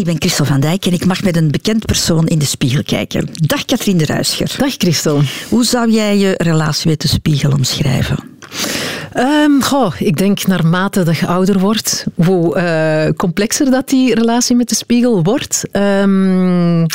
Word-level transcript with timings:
Ik 0.00 0.06
ben 0.06 0.16
Christel 0.18 0.44
van 0.44 0.60
Dijk 0.60 0.86
en 0.86 0.92
ik 0.92 1.06
mag 1.06 1.22
met 1.22 1.36
een 1.36 1.50
bekend 1.50 1.86
persoon 1.86 2.26
in 2.26 2.38
de 2.38 2.44
spiegel 2.44 2.82
kijken. 2.82 3.28
Dag 3.32 3.64
Katrien 3.64 3.96
de 3.96 4.06
Ruischer. 4.06 4.54
Dag 4.58 4.74
Christel. 4.78 5.22
Hoe 5.48 5.64
zou 5.64 5.90
jij 5.90 6.18
je 6.18 6.34
relatie 6.36 6.90
met 6.90 7.00
de 7.00 7.08
spiegel 7.08 7.52
omschrijven? 7.52 8.16
Um, 9.16 9.62
goh, 9.62 9.92
ik 9.98 10.16
denk 10.16 10.46
naarmate 10.46 11.02
dat 11.02 11.16
je 11.16 11.26
ouder 11.26 11.58
wordt, 11.58 12.06
hoe 12.14 12.56
uh, 12.56 13.16
complexer 13.16 13.70
dat 13.70 13.88
die 13.88 14.14
relatie 14.14 14.56
met 14.56 14.68
de 14.68 14.74
spiegel 14.74 15.22
wordt. 15.22 15.64
Um, 15.72 16.86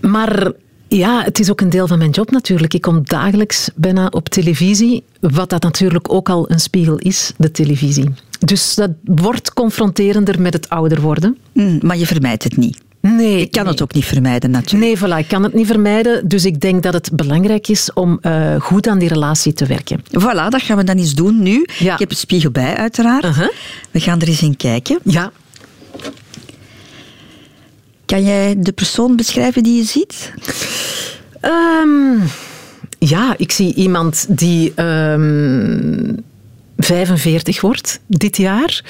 maar 0.00 0.52
ja, 0.88 1.22
het 1.22 1.38
is 1.38 1.50
ook 1.50 1.60
een 1.60 1.70
deel 1.70 1.86
van 1.86 1.98
mijn 1.98 2.10
job 2.10 2.30
natuurlijk. 2.30 2.74
Ik 2.74 2.80
kom 2.80 3.00
dagelijks 3.04 3.70
bijna 3.74 4.06
op 4.06 4.28
televisie, 4.28 5.04
wat 5.20 5.50
dat 5.50 5.62
natuurlijk 5.62 6.12
ook 6.12 6.28
al 6.28 6.50
een 6.50 6.60
spiegel 6.60 6.96
is, 6.96 7.32
de 7.36 7.50
televisie. 7.50 8.12
Dus 8.38 8.74
dat 8.74 8.90
wordt 9.04 9.52
confronterender 9.52 10.40
met 10.40 10.52
het 10.52 10.68
ouder 10.68 11.00
worden. 11.00 11.36
Mm, 11.52 11.78
maar 11.82 11.96
je 11.96 12.06
vermijdt 12.06 12.44
het 12.44 12.56
niet. 12.56 12.84
Nee. 13.00 13.40
Ik 13.40 13.52
kan 13.52 13.66
het 13.66 13.82
ook 13.82 13.94
niet 13.94 14.04
vermijden 14.04 14.50
natuurlijk. 14.50 15.00
Nee, 15.00 15.10
voilà, 15.10 15.18
ik 15.18 15.28
kan 15.28 15.42
het 15.42 15.54
niet 15.54 15.66
vermijden. 15.66 16.28
Dus 16.28 16.44
ik 16.44 16.60
denk 16.60 16.82
dat 16.82 16.94
het 16.94 17.10
belangrijk 17.12 17.68
is 17.68 17.92
om 17.92 18.18
uh, 18.22 18.60
goed 18.60 18.88
aan 18.88 18.98
die 18.98 19.08
relatie 19.08 19.52
te 19.52 19.66
werken. 19.66 20.00
Voilà, 20.00 20.48
dat 20.48 20.62
gaan 20.62 20.76
we 20.76 20.84
dan 20.84 20.96
eens 20.96 21.14
doen 21.14 21.42
nu. 21.42 21.66
Ja. 21.78 21.92
Ik 21.92 21.98
heb 21.98 22.10
een 22.10 22.16
spiegel 22.16 22.50
bij, 22.50 22.74
uiteraard. 22.76 23.24
Uh 23.24 23.36
-huh. 23.36 23.48
We 23.90 24.00
gaan 24.00 24.20
er 24.20 24.28
eens 24.28 24.42
in 24.42 24.56
kijken. 24.56 24.98
Ja. 25.02 25.32
Kan 28.06 28.24
jij 28.24 28.54
de 28.58 28.72
persoon 28.72 29.16
beschrijven 29.16 29.62
die 29.62 29.76
je 29.76 29.84
ziet? 29.84 30.32
Um, 31.46 32.22
ja, 32.98 33.34
ik 33.36 33.52
zie 33.52 33.74
iemand 33.74 34.26
die 34.28 34.82
um, 34.82 36.24
45 36.76 37.60
wordt 37.60 38.00
dit 38.06 38.36
jaar. 38.36 38.84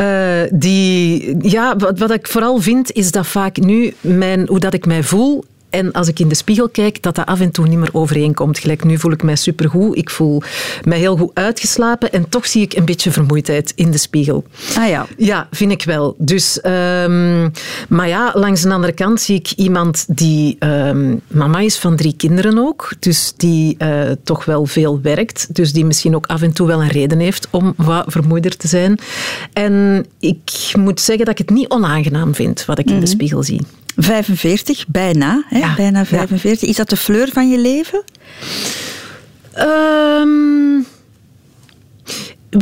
Uh, 0.00 0.42
die, 0.50 1.36
ja, 1.50 1.76
wat, 1.76 1.98
wat 1.98 2.10
ik 2.10 2.28
vooral 2.28 2.60
vind, 2.60 2.92
is 2.92 3.10
dat 3.10 3.26
vaak 3.26 3.56
nu 3.56 3.94
mijn, 4.00 4.46
hoe 4.46 4.58
dat 4.58 4.74
ik 4.74 4.86
mij 4.86 5.02
voel 5.02 5.44
en 5.70 5.92
als 5.92 6.08
ik 6.08 6.18
in 6.18 6.28
de 6.28 6.34
spiegel 6.34 6.68
kijk, 6.68 7.02
dat 7.02 7.14
dat 7.14 7.26
af 7.26 7.40
en 7.40 7.50
toe 7.50 7.68
niet 7.68 7.78
meer 7.78 7.88
overeenkomt. 7.92 8.58
Gelijk 8.58 8.84
nu 8.84 8.98
voel 8.98 9.12
ik 9.12 9.22
mij 9.22 9.36
supergoed. 9.36 9.96
Ik 9.96 10.10
voel 10.10 10.42
mij 10.84 10.98
heel 10.98 11.16
goed 11.16 11.30
uitgeslapen. 11.34 12.12
En 12.12 12.28
toch 12.28 12.46
zie 12.46 12.62
ik 12.62 12.74
een 12.74 12.84
beetje 12.84 13.10
vermoeidheid 13.10 13.72
in 13.74 13.90
de 13.90 13.98
spiegel. 13.98 14.44
Ah 14.78 14.88
ja. 14.88 15.06
Ja, 15.16 15.48
vind 15.50 15.72
ik 15.72 15.82
wel. 15.84 16.14
Dus, 16.18 16.58
um, 16.64 17.52
maar 17.88 18.08
ja, 18.08 18.30
langs 18.34 18.62
de 18.62 18.72
andere 18.72 18.92
kant 18.92 19.20
zie 19.20 19.36
ik 19.36 19.50
iemand 19.50 20.04
die 20.08 20.56
um, 20.58 21.20
mama 21.26 21.58
is 21.58 21.78
van 21.78 21.96
drie 21.96 22.14
kinderen 22.16 22.58
ook. 22.58 22.92
Dus 22.98 23.32
die 23.36 23.76
uh, 23.78 24.10
toch 24.24 24.44
wel 24.44 24.66
veel 24.66 25.00
werkt. 25.00 25.54
Dus 25.54 25.72
die 25.72 25.84
misschien 25.84 26.14
ook 26.14 26.26
af 26.26 26.42
en 26.42 26.52
toe 26.52 26.66
wel 26.66 26.82
een 26.82 26.88
reden 26.88 27.18
heeft 27.18 27.48
om 27.50 27.74
wat 27.76 28.04
vermoeider 28.08 28.56
te 28.56 28.68
zijn. 28.68 28.98
En 29.52 30.06
ik 30.18 30.72
moet 30.78 31.00
zeggen 31.00 31.24
dat 31.24 31.38
ik 31.38 31.46
het 31.46 31.56
niet 31.56 31.68
onaangenaam 31.68 32.34
vind 32.34 32.64
wat 32.64 32.78
ik 32.78 32.84
mm 32.84 32.92
-hmm. 32.92 33.00
in 33.00 33.04
de 33.04 33.10
spiegel 33.10 33.42
zie. 33.42 33.60
45, 33.96 34.84
bijna. 34.88 35.44
Hè? 35.46 35.58
Ja, 35.58 35.74
bijna 35.74 36.04
45. 36.04 36.60
Ja. 36.60 36.68
Is 36.68 36.76
dat 36.76 36.88
de 36.88 36.96
fleur 36.96 37.28
van 37.32 37.50
je 37.50 37.58
leven? 37.58 38.02
Um, 39.58 40.86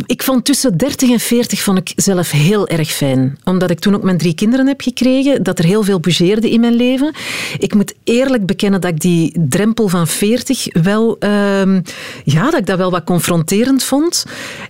ik 0.06 0.22
vond 0.22 0.44
tussen 0.44 0.76
30 0.76 1.10
en 1.10 1.20
40 1.20 1.62
vond 1.62 1.78
ik 1.78 1.92
zelf 1.96 2.30
heel 2.30 2.68
erg 2.68 2.90
fijn. 2.90 3.38
Omdat 3.44 3.70
ik 3.70 3.78
toen 3.78 3.94
ook 3.94 4.02
mijn 4.02 4.18
drie 4.18 4.34
kinderen 4.34 4.66
heb 4.66 4.80
gekregen, 4.80 5.42
dat 5.42 5.58
er 5.58 5.64
heel 5.64 5.82
veel 5.82 6.00
bougeerde 6.00 6.50
in 6.50 6.60
mijn 6.60 6.74
leven. 6.74 7.14
Ik 7.58 7.74
moet 7.74 7.94
eerlijk 8.04 8.46
bekennen 8.46 8.80
dat 8.80 8.90
ik 8.90 9.00
die 9.00 9.36
drempel 9.48 9.88
van 9.88 10.06
40 10.06 10.82
wel, 10.82 11.16
um, 11.20 11.82
ja, 12.24 12.44
dat 12.44 12.60
ik 12.60 12.66
dat 12.66 12.78
wel 12.78 12.90
wat 12.90 13.04
confronterend 13.04 13.82
vond. 13.84 14.24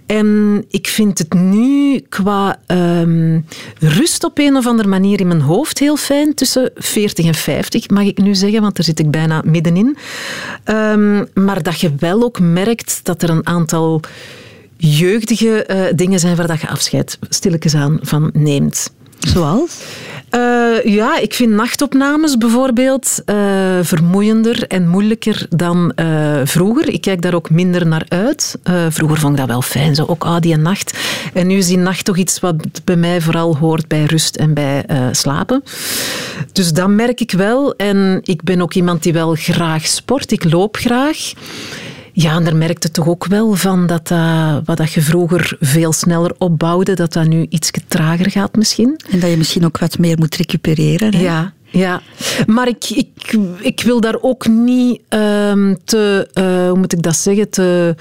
En 0.07 0.65
ik 0.69 0.87
vind 0.87 1.19
het 1.19 1.33
nu 1.33 2.01
qua 2.09 2.59
um, 2.67 3.47
rust 3.79 4.25
op 4.25 4.39
een 4.39 4.57
of 4.57 4.67
andere 4.67 4.89
manier 4.89 5.21
in 5.21 5.27
mijn 5.27 5.41
hoofd 5.41 5.79
heel 5.79 5.97
fijn. 5.97 6.35
Tussen 6.35 6.71
40 6.75 7.27
en 7.27 7.35
50 7.35 7.91
mag 7.91 8.05
ik 8.05 8.19
nu 8.19 8.35
zeggen, 8.35 8.61
want 8.61 8.77
daar 8.77 8.85
zit 8.85 8.99
ik 8.99 9.11
bijna 9.11 9.43
middenin. 9.45 9.97
Um, 10.65 11.29
maar 11.35 11.63
dat 11.63 11.81
je 11.81 11.95
wel 11.99 12.23
ook 12.23 12.41
merkt 12.41 13.01
dat 13.03 13.23
er 13.23 13.31
een 13.31 13.47
aantal 13.47 14.01
jeugdige 14.77 15.67
uh, 15.71 15.97
dingen 15.97 16.21
zijn 16.21 16.37
waar 16.37 16.47
dat 16.47 16.61
je 16.61 16.69
afscheid 16.69 17.19
stilletjes 17.29 17.75
aan 17.75 17.99
van 18.03 18.31
neemt. 18.33 18.93
Zoals? 19.19 19.83
Uh, 20.31 20.85
ja, 20.85 21.19
ik 21.19 21.35
vind 21.35 21.53
nachtopnames 21.53 22.39
bijvoorbeeld 22.39 23.23
uh, 23.27 23.37
vermoeiender 23.83 24.67
en 24.67 24.89
moeilijker 24.89 25.47
dan 25.49 25.93
uh, 25.97 26.41
vroeger. 26.45 26.89
Ik 26.89 27.01
kijk 27.01 27.23
daar 27.23 27.35
ook 27.35 27.51
minder 27.51 27.87
naar 27.87 28.05
uit. 28.09 28.59
vroeger 28.89 29.19
vond 29.19 29.33
ik 29.33 29.39
dat 29.39 29.49
wel 29.49 29.63
fijn, 29.63 29.95
zo 29.95 30.05
ook 30.05 30.25
ah, 30.25 30.41
die 30.41 30.57
nacht. 30.57 30.99
En 31.33 31.47
nu 31.47 31.57
is 31.57 31.67
die 31.67 31.79
nacht 31.79 32.05
toch 32.05 32.17
iets 32.17 32.41
wat 32.41 32.57
bij 32.85 32.97
mij 32.97 33.21
vooral 33.21 33.57
hoort 33.57 33.89
bij 33.89 34.05
rust 34.05 34.37
en 34.37 34.55
bij 34.55 34.85
slapen. 35.13 35.63
Dus 36.53 36.73
dat 36.73 36.89
merk 36.89 37.21
ik 37.21 37.31
wel. 37.31 37.75
En 37.77 38.21
ik 38.23 38.43
ben 38.43 38.61
ook 38.61 38.75
iemand 38.75 39.03
die 39.03 39.13
wel 39.13 39.35
graag 39.35 39.87
sport. 39.87 40.33
Ik 40.33 40.45
loop 40.45 40.77
graag. 40.77 41.33
Ja, 42.17 42.37
en 42.37 42.45
daar 42.45 42.57
merkte 42.57 42.91
toch 42.91 43.09
ook 43.09 43.27
wel 43.27 43.55
van 43.55 43.87
dat 43.87 44.11
uh, 44.11 44.57
wat 44.65 44.77
dat 44.77 44.93
je 44.93 45.01
vroeger 45.01 45.57
veel 45.61 45.93
sneller 45.93 46.35
opbouwde, 46.39 46.95
dat 46.95 47.13
dat 47.13 47.27
nu 47.27 47.47
iets 47.49 47.71
trager 47.89 48.31
gaat 48.31 48.57
misschien. 48.57 49.01
En 49.11 49.21
dat 49.21 49.31
je 49.31 49.37
misschien 49.37 49.65
ook 49.65 49.79
wat 49.79 49.99
meer 49.99 50.19
moet 50.19 50.37
recupereren. 50.37 51.15
Hè? 51.15 51.23
Ja, 51.23 51.53
ja. 51.71 52.01
Maar 52.47 52.69
ik, 52.69 52.91
ik, 52.91 53.37
ik 53.61 53.83
wil 53.83 54.01
daar 54.01 54.17
ook 54.21 54.47
niet 54.47 55.01
um, 55.09 55.77
te, 55.85 56.29
uh, 56.35 56.69
hoe 56.69 56.79
moet 56.79 56.93
ik 56.93 57.03
dat 57.03 57.17
zeggen, 57.17 57.51
te 57.51 57.95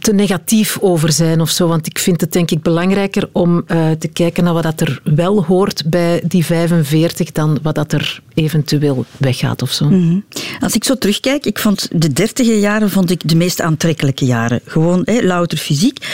te 0.00 0.12
negatief 0.12 0.78
over 0.80 1.12
zijn 1.12 1.40
of 1.40 1.50
zo. 1.50 1.68
Want 1.68 1.86
ik 1.86 1.98
vind 1.98 2.20
het 2.20 2.32
denk 2.32 2.50
ik 2.50 2.62
belangrijker 2.62 3.28
om 3.32 3.64
uh, 3.66 3.90
te 3.90 4.08
kijken 4.08 4.44
naar 4.44 4.52
wat 4.52 4.62
dat 4.62 4.80
er 4.80 5.00
wel 5.04 5.44
hoort 5.44 5.82
bij 5.86 6.22
die 6.26 6.44
45 6.44 7.32
dan 7.32 7.58
wat 7.62 7.74
dat 7.74 7.92
er 7.92 8.20
eventueel 8.34 9.04
weggaat 9.16 9.62
of 9.62 9.70
zo. 9.70 9.84
Mm 9.84 9.92
-hmm. 9.92 10.24
Als 10.60 10.74
ik 10.74 10.84
zo 10.84 10.94
terugkijk, 10.94 11.46
ik 11.46 11.58
vond 11.58 11.88
de 11.92 12.12
dertiger 12.12 12.58
jaren 12.58 12.90
vond 12.90 13.10
ik 13.10 13.28
de 13.28 13.36
meest 13.36 13.60
aantrekkelijke 13.60 14.24
jaren. 14.24 14.60
Gewoon 14.64 15.02
louter 15.04 15.58
fysiek. 15.58 16.06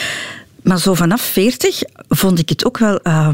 Maar 0.62 0.78
zo 0.78 0.94
vanaf 0.94 1.20
40 1.20 1.82
vond 2.08 2.38
ik 2.38 2.48
het 2.48 2.64
ook 2.64 2.78
wel... 2.78 3.00
Uh, 3.02 3.28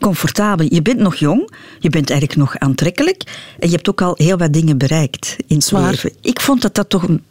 comfortabel. 0.00 0.66
Je 0.68 0.82
bent 0.82 0.98
nog 0.98 1.14
jong, 1.14 1.50
je 1.78 1.90
bent 1.90 2.10
eigenlijk 2.10 2.40
nog 2.40 2.58
aantrekkelijk 2.58 3.22
en 3.58 3.68
je 3.68 3.74
hebt 3.74 3.88
ook 3.88 4.02
al 4.02 4.14
heel 4.16 4.36
wat 4.36 4.52
dingen 4.52 4.78
bereikt 4.78 5.36
in 5.46 5.56
het 5.56 5.72
leven. 5.72 6.12
Ik 6.20 6.40
vond 6.40 6.62
dat 6.62 6.74
dat 6.74 6.88
toch 6.88 7.08
een 7.08 7.22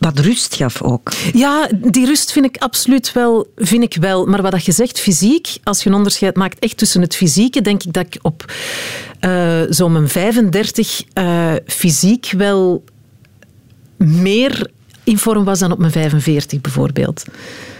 wat 0.00 0.18
rust 0.18 0.54
gaf 0.54 0.82
ook. 0.82 1.12
Ja, 1.32 1.68
die 1.76 2.06
rust 2.06 2.32
vind 2.32 2.44
ik 2.44 2.56
absoluut 2.56 3.12
wel, 3.12 3.46
vind 3.56 3.82
ik 3.82 3.96
wel. 4.00 4.26
Maar 4.26 4.42
wat 4.42 4.64
je 4.64 4.72
zegt, 4.72 5.00
fysiek, 5.00 5.48
als 5.62 5.82
je 5.82 5.88
een 5.88 5.94
onderscheid 5.94 6.36
maakt 6.36 6.58
echt 6.58 6.76
tussen 6.76 7.00
het 7.00 7.16
fysieke, 7.16 7.60
denk 7.60 7.82
ik 7.82 7.92
dat 7.92 8.06
ik 8.06 8.18
op 8.22 8.52
uh, 9.20 9.60
zo'n 9.68 9.92
mijn 9.92 10.08
35 10.08 11.02
uh, 11.14 11.52
fysiek 11.66 12.32
wel 12.36 12.84
meer 13.96 14.70
in 15.04 15.18
vorm 15.18 15.44
was 15.44 15.58
dan 15.58 15.72
op 15.72 15.78
mijn 15.78 15.92
45 15.92 16.60
bijvoorbeeld. 16.60 17.24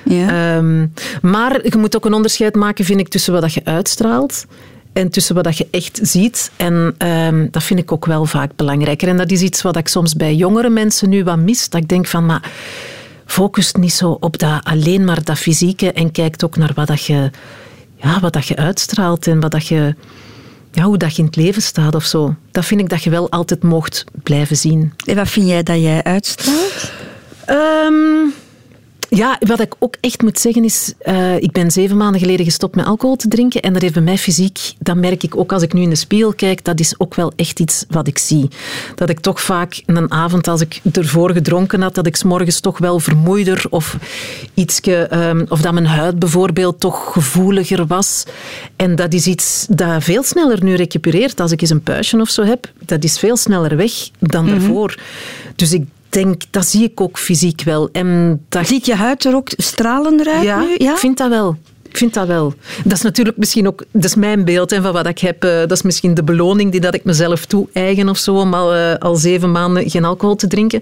Ja. 0.04 0.56
Um, 0.56 0.92
maar 1.22 1.66
je 1.68 1.76
moet 1.76 1.96
ook 1.96 2.04
een 2.04 2.14
onderscheid 2.14 2.54
maken, 2.54 2.84
vind 2.84 3.00
ik, 3.00 3.08
tussen 3.08 3.32
wat 3.40 3.54
je 3.54 3.64
uitstraalt 3.64 4.46
en 4.92 5.10
tussen 5.10 5.34
wat 5.34 5.58
je 5.58 5.68
echt 5.70 5.98
ziet. 6.02 6.50
En 6.56 6.94
um, 6.98 7.48
dat 7.50 7.62
vind 7.62 7.80
ik 7.80 7.92
ook 7.92 8.06
wel 8.06 8.26
vaak 8.26 8.50
belangrijker. 8.56 9.08
En 9.08 9.16
dat 9.16 9.30
is 9.30 9.40
iets 9.40 9.62
wat 9.62 9.76
ik 9.76 9.88
soms 9.88 10.14
bij 10.14 10.34
jongere 10.34 10.70
mensen 10.70 11.08
nu 11.08 11.24
wat 11.24 11.38
mis. 11.38 11.68
Dat 11.68 11.80
ik 11.80 11.88
denk 11.88 12.06
van, 12.06 12.26
maar 12.26 12.50
focust 13.26 13.76
niet 13.76 13.92
zo 13.92 14.16
op 14.20 14.38
dat, 14.38 14.64
alleen 14.64 15.04
maar 15.04 15.24
dat 15.24 15.38
fysieke 15.38 15.92
en 15.92 16.12
kijkt 16.12 16.44
ook 16.44 16.56
naar 16.56 16.72
wat 16.74 16.86
dat 16.86 17.04
je, 17.04 17.30
ja, 17.96 18.20
wat 18.20 18.32
dat 18.32 18.46
je 18.46 18.56
uitstraalt 18.56 19.26
en 19.26 19.40
wat 19.40 19.50
dat 19.50 19.66
je, 19.66 19.94
ja, 20.72 20.82
hoe 20.82 20.98
dat 20.98 21.12
je 21.16 21.18
in 21.18 21.26
het 21.26 21.36
leven 21.36 21.62
staat 21.62 21.94
of 21.94 22.04
zo. 22.04 22.34
Dat 22.50 22.64
vind 22.64 22.80
ik 22.80 22.88
dat 22.88 23.02
je 23.02 23.10
wel 23.10 23.30
altijd 23.30 23.62
mocht 23.62 24.04
blijven 24.22 24.56
zien. 24.56 24.92
En 25.04 25.16
wat 25.16 25.28
vind 25.28 25.48
jij 25.48 25.62
dat 25.62 25.80
jij 25.80 26.02
uitstraalt? 26.02 26.92
Um, 27.48 28.32
ja, 29.12 29.38
wat 29.46 29.60
ik 29.60 29.74
ook 29.78 29.94
echt 30.00 30.22
moet 30.22 30.38
zeggen 30.38 30.64
is, 30.64 30.92
uh, 31.04 31.36
ik 31.36 31.52
ben 31.52 31.70
zeven 31.70 31.96
maanden 31.96 32.20
geleden 32.20 32.44
gestopt 32.44 32.74
met 32.74 32.84
alcohol 32.86 33.16
te 33.16 33.28
drinken 33.28 33.62
en 33.62 33.72
dat 33.72 33.82
heeft 33.82 33.94
bij 33.94 34.02
mij 34.02 34.18
fysiek, 34.18 34.58
dat 34.78 34.96
merk 34.96 35.22
ik 35.22 35.36
ook 35.36 35.52
als 35.52 35.62
ik 35.62 35.72
nu 35.72 35.80
in 35.82 35.90
de 35.90 35.96
spiegel 35.96 36.32
kijk, 36.32 36.64
dat 36.64 36.80
is 36.80 36.94
ook 36.98 37.14
wel 37.14 37.32
echt 37.36 37.60
iets 37.60 37.84
wat 37.88 38.06
ik 38.06 38.18
zie. 38.18 38.48
Dat 38.94 39.08
ik 39.10 39.20
toch 39.20 39.40
vaak 39.40 39.82
een 39.86 40.10
avond, 40.10 40.48
als 40.48 40.60
ik 40.60 40.80
ervoor 40.92 41.30
gedronken 41.32 41.82
had, 41.82 41.94
dat 41.94 42.06
ik 42.06 42.16
's 42.16 42.22
morgens 42.22 42.60
toch 42.60 42.78
wel 42.78 42.98
vermoeider 43.00 43.64
of 43.70 43.96
ietske, 44.54 45.08
um, 45.14 45.46
of 45.48 45.60
dat 45.60 45.72
mijn 45.72 45.86
huid 45.86 46.18
bijvoorbeeld 46.18 46.80
toch 46.80 47.12
gevoeliger 47.12 47.86
was. 47.86 48.24
En 48.76 48.94
dat 48.96 49.12
is 49.12 49.26
iets 49.26 49.66
dat 49.70 50.04
veel 50.04 50.22
sneller 50.22 50.64
nu 50.64 50.74
recupereert. 50.74 51.40
Als 51.40 51.52
ik 51.52 51.60
eens 51.60 51.70
een 51.70 51.82
puistje 51.82 52.20
of 52.20 52.28
zo 52.30 52.42
heb, 52.42 52.72
dat 52.84 53.04
is 53.04 53.18
veel 53.18 53.36
sneller 53.36 53.76
weg 53.76 53.92
dan 54.18 54.44
Mhm. 54.44 54.52
daarvoor. 54.54 54.98
Dus 55.56 55.72
ik 55.72 55.84
denk, 56.12 56.42
dat 56.50 56.66
zie 56.66 56.82
ik 56.82 57.00
ook 57.00 57.18
fysiek 57.18 57.62
wel. 57.62 57.88
En 57.92 58.40
dat... 58.48 58.66
Ziet 58.66 58.86
je 58.86 58.94
huid 58.94 59.24
er 59.24 59.34
ook 59.34 59.48
stralender 59.56 60.28
uit 60.28 60.42
ja, 60.42 60.60
nu? 60.60 60.74
Ja, 60.76 60.92
ik 60.92 60.98
vind 60.98 61.16
dat 61.16 61.28
wel. 61.28 61.56
Ik 61.88 61.96
vind 61.96 62.14
dat 62.14 62.26
wel. 62.26 62.54
Dat 62.84 62.92
is 62.92 63.02
natuurlijk 63.02 63.36
misschien 63.36 63.66
ook, 63.66 63.84
dat 63.92 64.04
is 64.04 64.14
mijn 64.14 64.44
beeld 64.44 64.72
en 64.72 64.82
van 64.82 64.92
wat 64.92 65.06
ik 65.06 65.18
heb. 65.18 65.44
Uh, 65.44 65.50
dat 65.50 65.70
is 65.70 65.82
misschien 65.82 66.14
de 66.14 66.22
beloning 66.22 66.70
die 66.70 66.80
dat 66.80 66.94
ik 66.94 67.04
mezelf 67.04 67.46
toe-eigen 67.46 68.08
of 68.08 68.18
zo, 68.18 68.34
om 68.34 68.54
al, 68.54 68.76
uh, 68.76 68.94
al 68.94 69.16
zeven 69.16 69.50
maanden 69.50 69.90
geen 69.90 70.04
alcohol 70.04 70.36
te 70.36 70.46
drinken. 70.46 70.80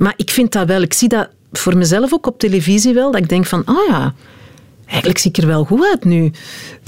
Maar 0.00 0.14
ik 0.16 0.30
vind 0.30 0.52
dat 0.52 0.66
wel. 0.66 0.82
Ik 0.82 0.94
zie 0.94 1.08
dat 1.08 1.28
voor 1.52 1.76
mezelf 1.76 2.12
ook 2.12 2.26
op 2.26 2.38
televisie 2.38 2.94
wel, 2.94 3.10
dat 3.10 3.20
ik 3.20 3.28
denk 3.28 3.46
van, 3.46 3.64
ah 3.64 3.76
oh 3.76 3.88
ja, 3.88 4.14
eigenlijk 4.86 5.18
zie 5.18 5.30
ik 5.30 5.36
er 5.36 5.46
wel 5.46 5.64
goed 5.64 5.86
uit 5.90 6.04
nu. 6.04 6.32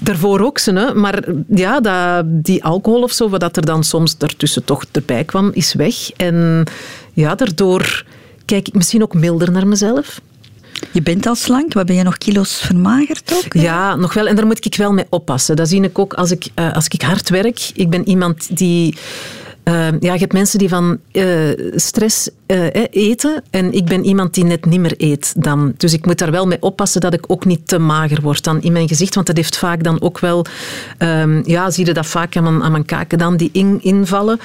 Daarvoor 0.03 0.41
ook 0.41 0.59
ze, 0.59 0.73
hè. 0.73 0.95
maar 0.95 1.25
ja, 1.49 1.81
dat, 1.81 2.25
die 2.27 2.65
alcohol 2.65 3.03
of 3.03 3.13
zo, 3.13 3.29
wat 3.29 3.57
er 3.57 3.65
dan 3.65 3.85
soms 3.85 4.19
daartussen 4.19 4.65
toch 4.65 4.85
erbij 4.93 5.25
kwam, 5.25 5.51
is 5.53 5.75
weg. 5.75 6.11
En 6.17 6.65
ja, 7.21 7.35
daardoor 7.35 8.05
kijk 8.45 8.69
ik 8.69 8.75
misschien 8.75 9.03
ook 9.03 9.15
milder 9.15 9.51
naar 9.51 9.67
mezelf. 9.67 10.21
Je 10.93 11.03
bent 11.03 11.27
al 11.27 11.35
slank, 11.35 11.75
maar 11.75 11.85
ben 11.85 11.97
je 11.97 12.03
nog 12.03 12.19
kilo's 12.19 12.55
vermagerd 12.55 13.33
ook? 13.35 13.53
Ja, 13.53 13.97
nog 13.97 14.15
wel. 14.15 14.27
En 14.27 14.37
daar 14.37 14.47
moet 14.47 14.65
ik 14.65 14.75
wel 14.77 14.93
mee 14.93 15.07
oppassen. 15.09 15.57
Dat 15.57 15.69
zie 15.69 15.83
ik 15.83 15.99
ook 15.99 16.15
als 16.15 16.31
ik, 16.31 16.49
uh, 16.55 16.73
als 16.73 16.89
ik 16.89 17.03
hard 17.03 17.29
werk. 17.29 17.71
Ik 17.75 17.91
ben 17.91 18.09
iemand 18.09 18.57
die... 18.57 18.97
Uh, 19.65 19.89
ja, 20.01 20.13
je 20.13 20.19
hebt 20.19 20.33
mensen 20.33 20.59
die 20.59 20.69
van 20.69 20.99
uh, 21.13 21.49
stress 21.75 22.29
eten 22.91 23.43
en 23.51 23.73
ik 23.73 23.85
ben 23.85 24.05
iemand 24.05 24.35
die 24.35 24.45
net 24.45 24.65
niet 24.65 24.81
meer 24.81 24.95
eet 24.97 25.35
dan. 25.37 25.75
Dus 25.77 25.93
ik 25.93 26.07
moet 26.07 26.19
daar 26.19 26.31
wel 26.31 26.47
mee 26.47 26.63
oppassen 26.63 27.01
dat 27.01 27.15
ik 27.15 27.25
ook 27.27 27.45
niet 27.45 27.69
te 27.69 27.79
mager 27.79 28.21
word 28.21 28.45
dan 28.45 28.63
in 28.63 28.73
mijn 28.73 28.89
gezicht, 28.89 29.15
want 29.15 29.27
dat 29.27 29.37
heeft 29.37 29.57
vaak 29.57 29.83
dan 29.83 30.01
ook 30.01 30.19
wel... 30.19 30.45
Um, 30.99 31.43
ja, 31.47 31.71
zie 31.71 31.87
je 31.87 31.95
dat 31.95 32.07
vaak 32.07 32.37
aan 32.37 32.43
mijn, 32.43 32.63
aan 32.63 32.73
mijn 32.73 32.85
kaken 32.85 33.19
dan, 33.19 33.37
die 33.37 33.51
in, 33.53 33.79
invallen. 33.83 34.41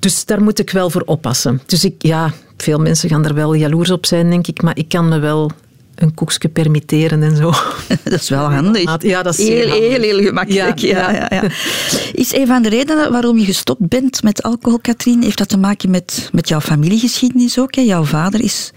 Dus 0.00 0.24
daar 0.24 0.42
moet 0.42 0.58
ik 0.58 0.70
wel 0.70 0.90
voor 0.90 1.02
oppassen. 1.06 1.60
Dus 1.66 1.84
ik, 1.84 1.94
ja, 1.98 2.32
veel 2.56 2.78
mensen 2.78 3.08
gaan 3.08 3.24
er 3.24 3.34
wel 3.34 3.54
jaloers 3.54 3.90
op 3.90 4.06
zijn, 4.06 4.30
denk 4.30 4.46
ik. 4.46 4.62
Maar 4.62 4.76
ik 4.76 4.88
kan 4.88 5.08
me 5.08 5.18
wel 5.18 5.50
een 5.94 6.14
koekje 6.14 6.48
permitteren 6.48 7.22
en 7.22 7.36
zo. 7.36 7.52
Dat 8.04 8.20
is 8.20 8.28
wel 8.28 8.50
handig. 8.50 9.02
Ja, 9.02 9.22
dat 9.22 9.38
is 9.38 9.48
heel, 9.48 9.72
heel, 9.72 10.00
heel 10.00 10.22
gemakkelijk. 10.22 10.78
Ja, 10.78 11.10
ja. 11.10 11.26
Ja, 11.30 11.42
Is 12.12 12.34
een 12.34 12.46
van 12.46 12.62
de 12.62 12.68
redenen 12.68 13.12
waarom 13.12 13.38
je 13.38 13.44
gestopt 13.44 13.88
bent 13.88 14.22
met 14.22 14.42
alcohol, 14.42 14.78
Katrien, 14.78 15.22
heeft 15.22 15.38
dat 15.38 15.48
te 15.48 15.58
maken 15.58 15.90
met, 15.90 16.28
met 16.32 16.48
jouw 16.48 16.60
familiegeschiedenis 16.60 17.58
ook? 17.58 17.74
Hè? 17.74 17.80
Jouw 17.80 18.04
vader 18.04 18.40
is 18.40 18.72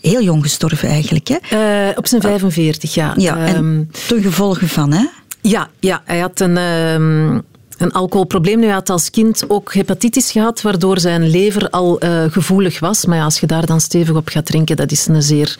heel 0.00 0.22
jong 0.22 0.42
gestorven 0.42 0.88
eigenlijk. 0.88 1.28
Hè? 1.28 1.88
Uh, 1.88 1.96
op 1.98 2.06
zijn 2.06 2.22
45, 2.22 2.94
ja. 2.94 3.12
Ja, 3.16 3.36
en 3.36 3.56
um, 3.56 3.90
ten 4.08 4.22
gevolge 4.22 4.68
van, 4.68 4.92
hè? 4.92 5.04
Ja, 5.40 5.68
ja 5.80 6.02
hij 6.04 6.18
had 6.18 6.40
een... 6.40 6.56
Um, 6.56 7.42
een 7.76 7.92
alcoholprobleem. 7.92 8.58
Nu, 8.58 8.68
had 8.68 8.90
als 8.90 9.10
kind 9.10 9.44
ook 9.48 9.74
hepatitis 9.74 10.30
gehad, 10.30 10.62
waardoor 10.62 10.98
zijn 10.98 11.28
lever 11.28 11.70
al 11.70 12.04
uh, 12.04 12.24
gevoelig 12.30 12.80
was. 12.80 13.06
Maar 13.06 13.22
als 13.22 13.40
je 13.40 13.46
daar 13.46 13.66
dan 13.66 13.80
stevig 13.80 14.16
op 14.16 14.28
gaat 14.28 14.46
drinken, 14.46 14.76
dat 14.76 14.90
is 14.90 15.06
een 15.06 15.22
zeer 15.22 15.58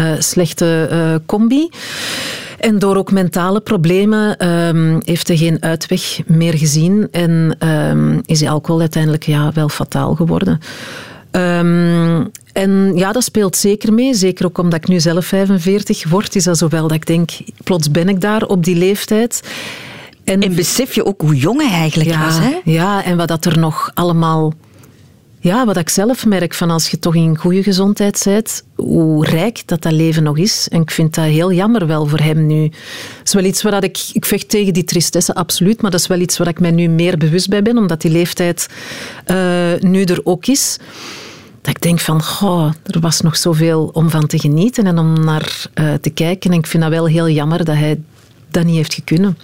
uh, 0.00 0.12
slechte 0.18 0.88
uh, 0.92 1.14
combi. 1.26 1.68
En 2.58 2.78
door 2.78 2.96
ook 2.96 3.12
mentale 3.12 3.60
problemen 3.60 4.48
um, 4.48 5.00
heeft 5.04 5.28
hij 5.28 5.36
geen 5.36 5.62
uitweg 5.62 6.20
meer 6.26 6.54
gezien 6.54 7.08
en 7.10 7.56
um, 7.68 8.20
is 8.24 8.38
die 8.38 8.50
alcohol 8.50 8.80
uiteindelijk 8.80 9.26
ja, 9.26 9.52
wel 9.52 9.68
fataal 9.68 10.14
geworden. 10.14 10.60
Um, 11.30 12.30
en 12.52 12.92
ja, 12.94 13.12
dat 13.12 13.24
speelt 13.24 13.56
zeker 13.56 13.92
mee. 13.92 14.14
Zeker 14.14 14.46
ook 14.46 14.58
omdat 14.58 14.78
ik 14.78 14.88
nu 14.88 15.00
zelf 15.00 15.26
45 15.26 16.08
word, 16.08 16.36
is 16.36 16.44
dat 16.44 16.58
zowel 16.58 16.82
dat 16.82 16.96
ik 16.96 17.06
denk, 17.06 17.30
plots 17.64 17.90
ben 17.90 18.08
ik 18.08 18.20
daar 18.20 18.42
op 18.42 18.64
die 18.64 18.76
leeftijd. 18.76 19.42
En, 20.26 20.40
en, 20.40 20.54
besef 20.54 20.94
je 20.94 21.04
ook 21.04 21.20
hoe 21.20 21.36
jong 21.36 21.60
hij 21.60 21.78
eigenlijk 21.80 22.10
ja, 22.10 22.24
was. 22.24 22.38
Hè? 22.38 22.60
Ja, 22.64 23.04
en 23.04 23.16
wat 23.16 23.28
dat 23.28 23.44
er 23.44 23.58
nog 23.58 23.90
allemaal... 23.94 24.52
Ja, 25.40 25.64
wat 25.64 25.76
ik 25.76 25.88
zelf 25.88 26.26
merk, 26.26 26.54
van 26.54 26.70
als 26.70 26.88
je 26.88 26.98
toch 26.98 27.14
in 27.14 27.36
goede 27.36 27.62
gezondheid 27.62 28.22
bent, 28.24 28.62
hoe 28.74 29.26
rijk 29.26 29.62
dat 29.66 29.82
dat 29.82 29.92
leven 29.92 30.22
nog 30.22 30.38
is. 30.38 30.68
En 30.68 30.80
ik 30.80 30.90
vind 30.90 31.14
dat 31.14 31.24
heel 31.24 31.52
jammer 31.52 31.86
wel 31.86 32.06
voor 32.06 32.18
hem 32.18 32.46
nu. 32.46 32.68
Dat 32.68 33.24
is 33.24 33.34
wel 33.34 33.44
iets 33.44 33.62
waar 33.62 33.84
ik... 33.84 33.98
Ik 34.12 34.24
vecht 34.24 34.48
tegen 34.48 34.72
die 34.72 34.84
tristesse, 34.84 35.34
absoluut. 35.34 35.82
Maar 35.82 35.90
dat 35.90 36.00
is 36.00 36.06
wel 36.06 36.20
iets 36.20 36.38
waar 36.38 36.48
ik 36.48 36.60
mij 36.60 36.70
nu 36.70 36.88
meer 36.88 37.18
bewust 37.18 37.48
bij 37.48 37.62
ben, 37.62 37.78
omdat 37.78 38.00
die 38.00 38.10
leeftijd 38.10 38.68
uh, 39.26 39.36
nu 39.80 40.04
er 40.04 40.20
ook 40.24 40.46
is 40.46 40.78
dat 41.66 41.76
ik 41.76 41.82
denk 41.82 42.00
van, 42.00 42.22
goh, 42.22 42.72
er 42.84 43.00
was 43.00 43.20
nog 43.20 43.36
zoveel 43.36 43.90
om 43.92 44.10
van 44.10 44.26
te 44.26 44.38
genieten 44.38 44.86
en 44.86 44.98
om 44.98 45.24
naar 45.24 45.66
uh, 45.74 45.94
te 45.94 46.10
kijken. 46.10 46.50
En 46.50 46.58
ik 46.58 46.66
vind 46.66 46.82
dat 46.82 46.92
wel 46.92 47.06
heel 47.06 47.28
jammer 47.28 47.64
dat 47.64 47.74
hij 47.76 47.98
dat 48.56 48.64
niet 48.64 48.76
heeft 48.76 48.94
gekunnen. 48.94 49.38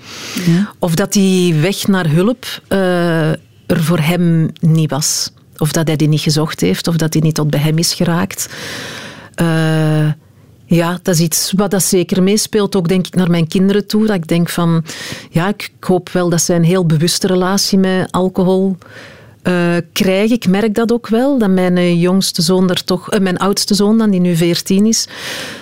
Ja. 0.46 0.72
Of 0.78 0.94
dat 0.94 1.12
die 1.12 1.54
weg 1.54 1.86
naar 1.86 2.10
hulp 2.10 2.44
uh, 2.68 3.30
er 3.66 3.82
voor 3.82 3.98
hem 3.98 4.50
niet 4.60 4.90
was. 4.90 5.30
Of 5.56 5.72
dat 5.72 5.86
hij 5.86 5.96
die 5.96 6.08
niet 6.08 6.20
gezocht 6.20 6.60
heeft, 6.60 6.88
of 6.88 6.96
dat 6.96 7.12
hij 7.12 7.22
niet 7.22 7.34
tot 7.34 7.50
bij 7.50 7.60
hem 7.60 7.78
is 7.78 7.94
geraakt. 7.94 8.48
Uh, 9.42 10.12
ja, 10.64 10.98
dat 11.02 11.14
is 11.14 11.20
iets 11.20 11.52
wat 11.56 11.70
dat 11.70 11.82
zeker 11.82 12.22
meespeelt, 12.22 12.76
ook 12.76 12.88
denk 12.88 13.06
ik 13.06 13.14
naar 13.14 13.30
mijn 13.30 13.48
kinderen 13.48 13.86
toe. 13.86 14.06
Dat 14.06 14.16
ik 14.16 14.26
denk 14.26 14.48
van, 14.48 14.84
ja, 15.30 15.48
ik 15.48 15.70
hoop 15.80 16.08
wel 16.08 16.28
dat 16.28 16.42
zij 16.42 16.56
een 16.56 16.64
heel 16.64 16.86
bewuste 16.86 17.26
relatie 17.26 17.78
met 17.78 18.12
alcohol 18.12 18.76
uh, 19.42 19.76
krijg. 19.92 20.30
Ik 20.30 20.48
merk 20.48 20.74
dat 20.74 20.92
ook 20.92 21.08
wel, 21.08 21.38
dat 21.38 21.50
mijn 21.50 21.98
jongste 21.98 22.42
zoon 22.42 22.66
daar 22.66 22.84
toch, 22.84 23.14
uh, 23.14 23.20
mijn 23.20 23.38
oudste 23.38 23.74
zoon 23.74 23.98
dan, 23.98 24.10
die 24.10 24.20
nu 24.20 24.36
14 24.36 24.86
is, 24.86 25.08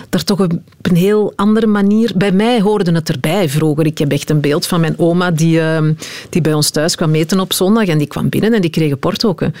daar 0.09 0.23
toch 0.23 0.39
op 0.39 0.53
een 0.81 0.95
heel 0.95 1.33
andere 1.35 1.67
manier. 1.67 2.11
Bij 2.15 2.31
mij 2.31 2.61
hoorde 2.61 2.91
het 2.91 3.09
erbij 3.09 3.49
vroeger. 3.49 3.85
Ik 3.85 3.97
heb 3.97 4.11
echt 4.11 4.29
een 4.29 4.41
beeld 4.41 4.65
van 4.67 4.79
mijn 4.79 4.99
oma 4.99 5.31
die, 5.31 5.59
uh, 5.59 5.89
die 6.29 6.41
bij 6.41 6.53
ons 6.53 6.69
thuis 6.69 6.95
kwam 6.95 7.15
eten 7.15 7.39
op 7.39 7.53
zondag 7.53 7.85
en 7.85 7.97
die 7.97 8.07
kwam 8.07 8.29
binnen 8.29 8.53
en 8.53 8.61
die 8.61 8.69
kreeg 8.69 8.99
portoken. 8.99 9.53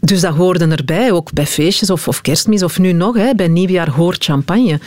Dus 0.00 0.20
dat 0.20 0.34
hoorde 0.34 0.66
erbij, 0.66 1.12
ook 1.12 1.32
bij 1.32 1.46
feestjes 1.46 1.90
of, 1.90 2.08
of 2.08 2.20
kerstmis 2.20 2.62
of 2.62 2.78
nu 2.78 2.92
nog, 2.92 3.16
hè, 3.16 3.34
bij 3.34 3.48
nieuwjaar 3.48 3.90
hoort 3.90 4.24
champagne. 4.24 4.80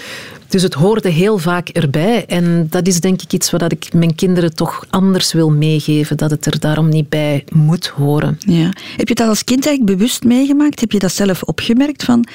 Dus 0.52 0.62
het 0.62 0.74
hoorde 0.74 1.10
heel 1.10 1.38
vaak 1.38 1.70
erbij. 1.70 2.26
En 2.26 2.68
dat 2.70 2.88
is 2.88 3.00
denk 3.00 3.22
ik 3.22 3.34
iets 3.34 3.52
wat 3.52 3.72
ik 3.72 3.94
mijn 3.94 4.16
kinderen 4.16 4.56
toch 4.56 4.86
anders 4.90 5.34
wil 5.34 5.50
meegeven. 5.50 6.18
Dat 6.18 6.32
het 6.32 6.46
er 6.46 6.60
daarom 6.60 6.90
niet 6.90 7.10
bij 7.10 7.44
moet 7.54 7.88
horen. 7.88 8.38
Ja. 8.40 8.74
Heb 8.98 9.08
je 9.08 9.16
dat 9.16 9.28
als 9.28 9.44
kind 9.44 9.66
eigenlijk 9.66 9.98
bewust 9.98 10.24
meegemaakt? 10.24 10.80
Heb 10.80 10.92
je 10.92 11.00
dat 11.00 11.12
zelf 11.12 11.44
opgemerkt? 11.44 12.04
Van, 12.04 12.26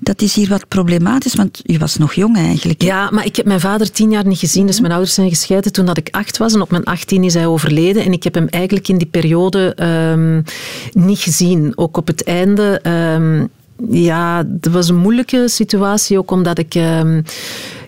dat 0.00 0.22
is 0.22 0.34
hier 0.34 0.48
wat 0.48 0.68
problematisch, 0.68 1.34
want 1.34 1.60
je 1.62 1.78
was 1.78 1.96
nog 1.96 2.14
jong 2.14 2.36
eigenlijk. 2.36 2.82
Ja, 2.82 3.10
maar 3.10 3.24
ik 3.24 3.36
heb 3.36 3.46
mijn 3.46 3.60
vader 3.60 3.90
tien 3.90 4.10
jaar 4.10 4.26
niet 4.26 4.38
gezien. 4.38 4.66
Dus 4.66 4.80
mijn 4.80 4.92
ouders 4.92 5.14
zijn 5.14 5.28
gescheiden 5.28 5.72
toen 5.72 5.86
dat 5.86 5.96
ik 5.96 6.08
acht 6.10 6.36
was. 6.36 6.54
En 6.54 6.60
op 6.60 6.70
mijn 6.70 6.84
achttien 6.84 7.24
is 7.24 7.34
hij 7.34 7.46
overleden. 7.46 8.04
En 8.04 8.12
ik 8.12 8.22
heb 8.22 8.34
hem 8.34 8.48
eigenlijk 8.48 8.88
in 8.88 8.98
die 8.98 9.06
periode 9.06 9.76
um, 10.12 10.44
niet 10.92 11.18
gezien. 11.18 11.72
Ook 11.74 11.96
op 11.96 12.06
het 12.06 12.24
einde... 12.24 12.80
Um, 13.16 13.48
ja, 13.90 14.42
dat 14.46 14.72
was 14.72 14.88
een 14.88 14.96
moeilijke 14.96 15.48
situatie, 15.48 16.18
ook 16.18 16.30
omdat 16.30 16.58
ik... 16.58 16.74
Um, 16.74 17.24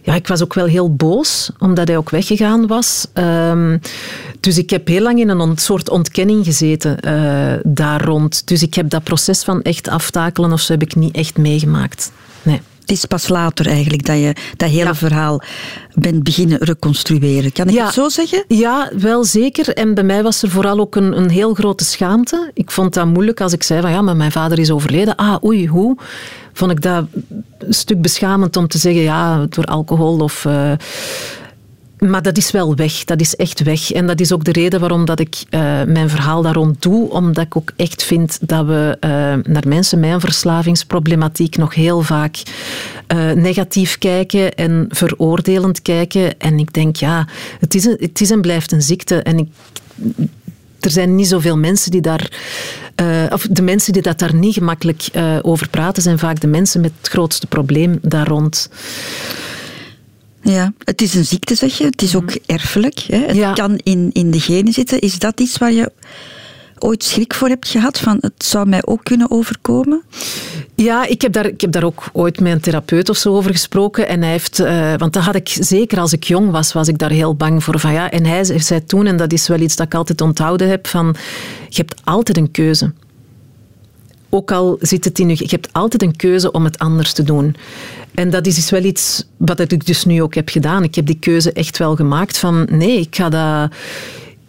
ja, 0.02 0.14
ik 0.14 0.28
was 0.28 0.42
ook 0.42 0.54
wel 0.54 0.66
heel 0.66 0.94
boos, 0.94 1.50
omdat 1.58 1.88
hij 1.88 1.96
ook 1.96 2.10
weggegaan 2.10 2.66
was. 2.66 3.06
Um, 3.14 3.80
dus 4.40 4.58
ik 4.58 4.70
heb 4.70 4.86
heel 4.86 5.02
lang 5.02 5.18
in 5.18 5.28
een 5.28 5.58
soort 5.58 5.90
ontkenning 5.90 6.44
gezeten 6.44 6.96
uh, 7.06 7.52
daar 7.62 8.04
rond. 8.04 8.46
Dus 8.46 8.62
ik 8.62 8.74
heb 8.74 8.90
dat 8.90 9.02
proces 9.02 9.42
van 9.42 9.62
echt 9.62 9.88
aftakelen 9.88 10.52
of 10.52 10.60
zo 10.60 10.72
heb 10.72 10.82
ik 10.82 10.94
niet 10.94 11.16
echt 11.16 11.36
meegemaakt. 11.36 12.12
Nee. 12.42 12.60
Het 12.80 12.90
is 12.90 13.04
pas 13.04 13.28
later 13.28 13.66
eigenlijk 13.66 14.06
dat 14.06 14.16
je 14.16 14.34
dat 14.56 14.68
hele 14.68 14.84
ja. 14.84 14.94
verhaal 14.94 15.42
bent 15.94 16.22
beginnen 16.22 16.58
reconstrueren. 16.58 17.52
Kan 17.52 17.68
ik 17.68 17.74
ja. 17.74 17.84
het 17.84 17.94
zo 17.94 18.08
zeggen? 18.08 18.44
Ja, 18.48 18.90
wel 18.98 19.24
zeker. 19.24 19.68
En 19.68 19.94
bij 19.94 20.04
mij 20.04 20.22
was 20.22 20.42
er 20.42 20.50
vooral 20.50 20.78
ook 20.78 20.96
een, 20.96 21.16
een 21.16 21.30
heel 21.30 21.54
grote 21.54 21.84
schaamte. 21.84 22.50
Ik 22.54 22.70
vond 22.70 22.94
dat 22.94 23.06
moeilijk 23.06 23.40
als 23.40 23.52
ik 23.52 23.62
zei 23.62 23.80
van 23.80 23.90
ja, 23.90 24.02
maar 24.02 24.16
mijn 24.16 24.32
vader 24.32 24.58
is 24.58 24.70
overleden. 24.70 25.16
Ah, 25.16 25.44
oei, 25.44 25.66
hoe? 25.66 25.96
Vond 26.52 26.70
ik 26.70 26.82
dat 26.82 27.04
een 27.58 27.74
stuk 27.74 28.02
beschamend 28.02 28.56
om 28.56 28.68
te 28.68 28.78
zeggen 28.78 29.02
ja, 29.02 29.46
door 29.48 29.64
alcohol 29.64 30.18
of... 30.18 30.44
Uh, 30.44 30.72
maar 31.98 32.22
dat 32.22 32.36
is 32.36 32.50
wel 32.50 32.74
weg. 32.74 33.04
Dat 33.04 33.20
is 33.20 33.36
echt 33.36 33.62
weg. 33.62 33.92
En 33.92 34.06
dat 34.06 34.20
is 34.20 34.32
ook 34.32 34.44
de 34.44 34.52
reden 34.52 34.80
waarom 34.80 35.04
dat 35.04 35.20
ik 35.20 35.44
uh, 35.50 35.60
mijn 35.82 36.10
verhaal 36.10 36.42
daar 36.42 36.54
rond 36.54 36.82
doe. 36.82 37.10
Omdat 37.10 37.44
ik 37.44 37.56
ook 37.56 37.72
echt 37.76 38.02
vind 38.02 38.38
dat 38.48 38.66
we 38.66 38.96
uh, 39.00 39.10
naar 39.52 39.68
mensen 39.68 40.00
met 40.00 40.10
een 40.10 40.20
verslavingsproblematiek 40.20 41.56
nog 41.56 41.74
heel 41.74 42.02
vaak 42.02 42.42
negatief 43.34 43.98
kijken 43.98 44.54
en 44.54 44.86
veroordelend 44.88 45.82
kijken. 45.82 46.38
En 46.38 46.58
ik 46.58 46.72
denk, 46.72 46.96
ja, 46.96 47.26
het 47.60 47.74
is, 47.74 47.84
het 47.84 48.20
is 48.20 48.30
en 48.30 48.40
blijft 48.40 48.72
een 48.72 48.82
ziekte. 48.82 49.22
En 49.22 49.38
ik, 49.38 49.48
er 50.84 50.90
zijn 50.90 51.14
niet 51.14 51.28
zoveel 51.28 51.56
mensen 51.56 51.90
die 51.90 52.00
daar. 52.00 52.30
Uh, 53.02 53.24
of 53.30 53.46
de 53.50 53.62
mensen 53.62 53.92
die 53.92 54.02
dat 54.02 54.18
daar 54.18 54.34
niet 54.34 54.54
gemakkelijk 54.54 55.08
uh, 55.12 55.38
over 55.42 55.68
praten, 55.68 56.02
zijn 56.02 56.18
vaak 56.18 56.40
de 56.40 56.46
mensen 56.46 56.80
met 56.80 56.92
het 56.98 57.08
grootste 57.08 57.46
probleem 57.46 57.98
daar 58.02 58.26
rond. 58.26 58.68
Ja, 60.42 60.72
het 60.84 61.02
is 61.02 61.14
een 61.14 61.24
ziekte, 61.24 61.54
zeg 61.54 61.78
je. 61.78 61.84
Het 61.84 62.02
is 62.02 62.16
ook 62.16 62.30
erfelijk. 62.46 62.98
Hè? 62.98 63.26
Het 63.26 63.36
ja. 63.36 63.52
kan 63.52 63.76
in, 63.82 64.10
in 64.12 64.30
de 64.30 64.40
genen 64.40 64.72
zitten. 64.72 65.00
Is 65.00 65.18
dat 65.18 65.40
iets 65.40 65.58
waar 65.58 65.72
je 65.72 65.92
ooit 66.82 67.04
schrik 67.04 67.34
voor 67.34 67.48
hebt 67.48 67.68
gehad? 67.68 67.98
Van 67.98 68.18
het 68.20 68.44
zou 68.44 68.68
mij 68.68 68.82
ook 68.84 69.04
kunnen 69.04 69.30
overkomen? 69.30 70.02
Ja, 70.74 71.06
ik 71.06 71.22
heb, 71.22 71.32
daar, 71.32 71.46
ik 71.46 71.60
heb 71.60 71.72
daar 71.72 71.84
ook 71.84 72.04
ooit 72.12 72.40
met 72.40 72.52
een 72.52 72.60
therapeut 72.60 73.08
of 73.08 73.16
zo 73.16 73.34
over 73.34 73.50
gesproken. 73.50 74.08
En 74.08 74.22
hij 74.22 74.30
heeft, 74.30 74.60
uh, 74.60 74.94
want 74.96 75.12
dat 75.12 75.22
had 75.22 75.34
ik 75.34 75.48
zeker 75.48 75.98
als 75.98 76.12
ik 76.12 76.24
jong 76.24 76.50
was, 76.50 76.72
was 76.72 76.88
ik 76.88 76.98
daar 76.98 77.10
heel 77.10 77.34
bang 77.34 77.64
voor. 77.64 77.78
Van, 77.78 77.92
ja, 77.92 78.10
en 78.10 78.26
hij 78.26 78.44
zei 78.44 78.84
toen, 78.84 79.06
en 79.06 79.16
dat 79.16 79.32
is 79.32 79.48
wel 79.48 79.60
iets 79.60 79.76
dat 79.76 79.86
ik 79.86 79.94
altijd 79.94 80.20
onthouden 80.20 80.68
heb, 80.68 80.86
van 80.86 81.16
je 81.68 81.76
hebt 81.76 82.00
altijd 82.04 82.36
een 82.36 82.50
keuze. 82.50 82.92
Ook 84.28 84.52
al 84.52 84.76
zit 84.80 85.04
het 85.04 85.18
in 85.18 85.28
je, 85.28 85.34
je 85.38 85.46
hebt 85.46 85.72
altijd 85.72 86.02
een 86.02 86.16
keuze 86.16 86.50
om 86.50 86.64
het 86.64 86.78
anders 86.78 87.12
te 87.12 87.22
doen. 87.22 87.56
En 88.14 88.30
dat 88.30 88.46
is 88.46 88.54
dus 88.54 88.70
wel 88.70 88.84
iets 88.84 89.24
wat 89.36 89.60
ik 89.72 89.86
dus 89.86 90.04
nu 90.04 90.22
ook 90.22 90.34
heb 90.34 90.48
gedaan. 90.48 90.82
Ik 90.82 90.94
heb 90.94 91.06
die 91.06 91.18
keuze 91.18 91.52
echt 91.52 91.78
wel 91.78 91.96
gemaakt 91.96 92.38
van 92.38 92.66
nee, 92.70 93.00
ik 93.00 93.16
ga 93.16 93.28
dat 93.28 93.70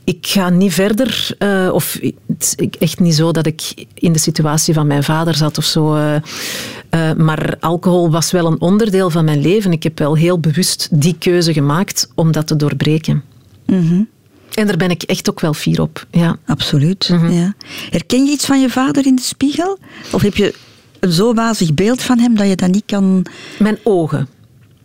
ik 0.03 0.27
ga 0.27 0.49
niet 0.49 0.73
verder, 0.73 1.35
uh, 1.39 1.69
of 1.73 1.99
het 2.27 2.55
is 2.57 2.69
echt 2.79 2.99
niet 2.99 3.15
zo 3.15 3.31
dat 3.31 3.45
ik 3.45 3.85
in 3.93 4.13
de 4.13 4.19
situatie 4.19 4.73
van 4.73 4.87
mijn 4.87 5.03
vader 5.03 5.35
zat 5.35 5.57
of 5.57 5.65
zo. 5.65 5.95
Uh, 5.95 6.15
uh, 6.15 7.13
maar 7.13 7.57
alcohol 7.59 8.11
was 8.11 8.31
wel 8.31 8.45
een 8.45 8.61
onderdeel 8.61 9.09
van 9.09 9.25
mijn 9.25 9.41
leven. 9.41 9.71
Ik 9.71 9.83
heb 9.83 9.99
wel 9.99 10.15
heel 10.15 10.39
bewust 10.39 10.87
die 10.91 11.15
keuze 11.17 11.53
gemaakt 11.53 12.11
om 12.15 12.31
dat 12.31 12.47
te 12.47 12.55
doorbreken. 12.55 13.23
Mm 13.65 14.07
En 14.53 14.67
daar 14.67 14.77
ben 14.77 14.89
ik 14.89 15.03
echt 15.03 15.29
ook 15.29 15.39
wel 15.39 15.53
fier 15.53 15.81
op. 15.81 16.05
Ja. 16.11 16.37
Absoluut. 16.45 17.09
Mm 17.09 17.17
-hmm. 17.17 17.31
ja. 17.31 17.53
Herken 17.89 18.25
je 18.25 18.31
iets 18.31 18.45
van 18.45 18.61
je 18.61 18.69
vader 18.69 19.05
in 19.05 19.15
de 19.15 19.21
spiegel? 19.21 19.77
Of 20.11 20.21
heb 20.21 20.35
je 20.35 20.53
een 20.99 21.11
zo 21.11 21.33
wazig 21.33 21.73
beeld 21.73 22.01
van 22.01 22.19
hem 22.19 22.35
dat 22.35 22.47
je 22.47 22.55
dat 22.55 22.71
niet 22.71 22.85
kan. 22.85 23.25
Mijn 23.59 23.77
ogen. 23.83 24.27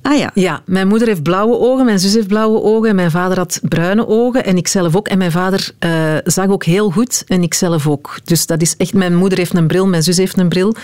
Ah 0.08 0.18
ja. 0.18 0.30
Ja, 0.34 0.62
mijn 0.64 0.88
moeder 0.88 1.08
heeft 1.08 1.22
blauwe 1.22 1.58
ogen, 1.58 1.84
mijn 1.84 1.98
zus 1.98 2.14
heeft 2.14 2.26
blauwe 2.26 2.62
ogen, 2.62 2.94
mijn 2.94 3.10
vader 3.10 3.38
had 3.38 3.60
bruine 3.62 4.06
ogen 4.06 4.44
en 4.44 4.56
ik 4.56 4.68
zelf 4.68 4.96
ook. 4.96 5.08
En 5.08 5.18
mijn 5.18 5.32
vader 5.32 5.70
uh, 5.84 6.16
zag 6.24 6.48
ook 6.48 6.64
heel 6.64 6.90
goed 6.90 7.24
en 7.26 7.42
ik 7.42 7.54
zelf 7.54 7.86
ook. 7.86 8.18
Dus 8.24 8.46
dat 8.46 8.62
is 8.62 8.76
echt, 8.76 8.94
mijn 8.94 9.14
moeder 9.14 9.38
heeft 9.38 9.54
een 9.54 9.66
bril, 9.66 9.86
mijn 9.86 10.02
zus 10.02 10.16
heeft 10.16 10.38
een 10.38 10.48
bril, 10.48 10.74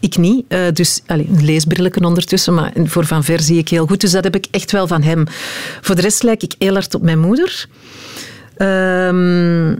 ik 0.00 0.16
niet. 0.16 0.44
Uh, 0.48 0.60
dus 0.72 1.02
allez, 1.06 1.26
een 1.28 1.44
leesbrilletje 1.44 2.04
ondertussen, 2.04 2.54
maar 2.54 2.72
voor 2.84 3.06
van 3.06 3.24
ver 3.24 3.40
zie 3.40 3.58
ik 3.58 3.68
heel 3.68 3.86
goed. 3.86 4.00
Dus 4.00 4.10
dat 4.10 4.24
heb 4.24 4.34
ik 4.34 4.46
echt 4.50 4.72
wel 4.72 4.86
van 4.86 5.02
hem. 5.02 5.24
Voor 5.80 5.94
de 5.94 6.02
rest 6.02 6.22
lijk 6.22 6.42
ik 6.42 6.54
heel 6.58 6.72
hard 6.72 6.94
op 6.94 7.02
mijn 7.02 7.18
moeder. 7.18 7.66
Um, 8.58 9.78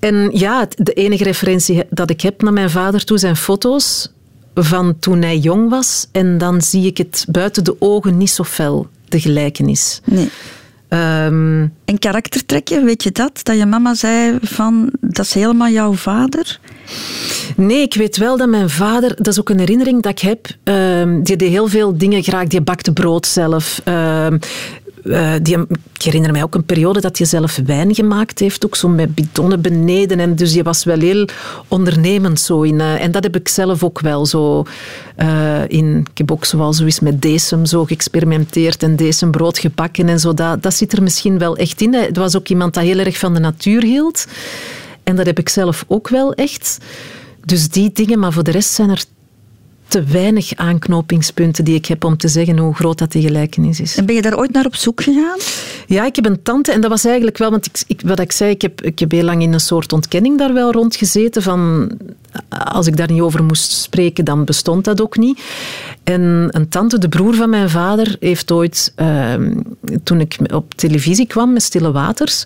en 0.00 0.30
ja, 0.32 0.68
de 0.76 0.92
enige 0.92 1.24
referentie 1.24 1.82
dat 1.90 2.10
ik 2.10 2.20
heb 2.20 2.42
naar 2.42 2.52
mijn 2.52 2.70
vader 2.70 3.04
toe 3.04 3.18
zijn 3.18 3.36
foto's 3.36 4.14
van 4.62 4.98
toen 4.98 5.22
hij 5.22 5.38
jong 5.38 5.70
was. 5.70 6.06
En 6.12 6.38
dan 6.38 6.62
zie 6.62 6.86
ik 6.86 6.98
het 6.98 7.26
buiten 7.28 7.64
de 7.64 7.76
ogen 7.78 8.16
niet 8.16 8.30
zo 8.30 8.44
fel, 8.44 8.86
de 9.08 9.20
gelijkenis. 9.20 10.00
Nee. 10.04 10.28
Um, 10.88 11.72
en 11.84 11.98
karaktertrekken, 11.98 12.84
weet 12.84 13.02
je 13.02 13.12
dat? 13.12 13.40
Dat 13.42 13.56
je 13.56 13.66
mama 13.66 13.94
zei 13.94 14.38
van, 14.42 14.90
dat 15.00 15.24
is 15.24 15.34
helemaal 15.34 15.68
jouw 15.68 15.92
vader? 15.92 16.60
Nee, 17.56 17.82
ik 17.82 17.94
weet 17.94 18.16
wel 18.16 18.36
dat 18.36 18.48
mijn 18.48 18.70
vader, 18.70 19.14
dat 19.16 19.26
is 19.26 19.40
ook 19.40 19.48
een 19.48 19.58
herinnering 19.58 20.02
dat 20.02 20.12
ik 20.12 20.18
heb, 20.18 20.46
um, 20.64 21.22
die 21.22 21.36
deed 21.36 21.50
heel 21.50 21.68
veel 21.68 21.98
dingen 21.98 22.22
graag. 22.22 22.46
Die 22.46 22.60
bakte 22.60 22.92
brood 22.92 23.26
zelf. 23.26 23.80
Um, 23.84 24.38
uh, 25.06 25.32
die, 25.42 25.58
ik 25.94 26.02
herinner 26.02 26.32
mij 26.32 26.42
ook 26.42 26.54
een 26.54 26.64
periode 26.64 27.00
dat 27.00 27.18
hij 27.18 27.26
zelf 27.26 27.60
wijn 27.64 27.94
gemaakt 27.94 28.38
heeft, 28.38 28.64
ook 28.66 28.76
zo 28.76 28.88
met 28.88 29.14
bidonnen 29.14 29.60
beneden. 29.60 30.20
En 30.20 30.36
dus 30.36 30.54
je 30.54 30.62
was 30.62 30.84
wel 30.84 30.98
heel 30.98 31.28
ondernemend 31.68 32.40
zo. 32.40 32.62
In, 32.62 32.74
uh, 32.74 33.02
en 33.02 33.10
dat 33.10 33.22
heb 33.22 33.36
ik 33.36 33.48
zelf 33.48 33.84
ook 33.84 34.00
wel 34.00 34.26
zo 34.26 34.64
uh, 35.18 35.68
in. 35.68 36.06
Ik 36.10 36.18
heb 36.18 36.30
ook 36.32 36.44
zoal 36.44 36.72
zoiets 36.72 37.00
met 37.00 37.22
decem 37.22 37.66
zo 37.66 37.84
geëxperimenteerd 37.84 38.82
en 38.82 38.96
decembrood 38.96 39.58
gebakken 39.58 40.08
en 40.08 40.20
zo. 40.20 40.34
Dat, 40.34 40.62
dat 40.62 40.74
zit 40.74 40.92
er 40.92 41.02
misschien 41.02 41.38
wel 41.38 41.56
echt 41.56 41.80
in. 41.80 41.94
Het 41.94 42.16
was 42.16 42.36
ook 42.36 42.48
iemand 42.48 42.74
dat 42.74 42.84
heel 42.84 42.98
erg 42.98 43.18
van 43.18 43.34
de 43.34 43.40
natuur 43.40 43.82
hield. 43.82 44.26
En 45.02 45.16
dat 45.16 45.26
heb 45.26 45.38
ik 45.38 45.48
zelf 45.48 45.84
ook 45.88 46.08
wel 46.08 46.34
echt. 46.34 46.78
Dus 47.44 47.68
die 47.68 47.92
dingen, 47.92 48.18
maar 48.18 48.32
voor 48.32 48.44
de 48.44 48.50
rest 48.50 48.70
zijn 48.70 48.90
er 48.90 49.04
te 49.88 50.02
weinig 50.04 50.54
aanknopingspunten 50.54 51.64
die 51.64 51.74
ik 51.74 51.86
heb 51.86 52.04
om 52.04 52.16
te 52.16 52.28
zeggen 52.28 52.58
hoe 52.58 52.74
groot 52.74 52.98
dat 52.98 53.12
die 53.12 53.22
gelijkenis 53.22 53.80
is. 53.80 53.96
En 53.96 54.06
ben 54.06 54.14
je 54.14 54.22
daar 54.22 54.38
ooit 54.38 54.52
naar 54.52 54.66
op 54.66 54.74
zoek 54.74 55.02
gegaan? 55.02 55.38
Ja, 55.86 56.06
ik 56.06 56.16
heb 56.16 56.26
een 56.26 56.42
tante 56.42 56.72
en 56.72 56.80
dat 56.80 56.90
was 56.90 57.04
eigenlijk 57.04 57.38
wel, 57.38 57.50
want 57.50 57.66
ik, 57.66 57.82
ik, 57.86 58.00
wat 58.04 58.20
ik 58.20 58.32
zei, 58.32 58.50
ik 58.50 58.62
heb, 58.62 58.82
ik 58.82 58.98
heb 58.98 59.10
heel 59.10 59.24
lang 59.24 59.42
in 59.42 59.52
een 59.52 59.60
soort 59.60 59.92
ontkenning 59.92 60.38
daar 60.38 60.52
wel 60.52 60.72
rond 60.72 60.96
gezeten 60.96 61.42
van 61.42 61.90
als 62.48 62.86
ik 62.86 62.96
daar 62.96 63.12
niet 63.12 63.20
over 63.20 63.44
moest 63.44 63.70
spreken, 63.70 64.24
dan 64.24 64.44
bestond 64.44 64.84
dat 64.84 65.00
ook 65.00 65.16
niet. 65.16 65.40
En 66.04 66.48
een 66.50 66.68
tante, 66.68 66.98
de 66.98 67.08
broer 67.08 67.34
van 67.34 67.50
mijn 67.50 67.70
vader, 67.70 68.16
heeft 68.20 68.50
ooit, 68.52 68.92
uh, 68.96 69.34
toen 70.04 70.20
ik 70.20 70.36
op 70.52 70.74
televisie 70.74 71.26
kwam 71.26 71.52
met 71.52 71.62
Stille 71.62 71.92
Waters, 71.92 72.44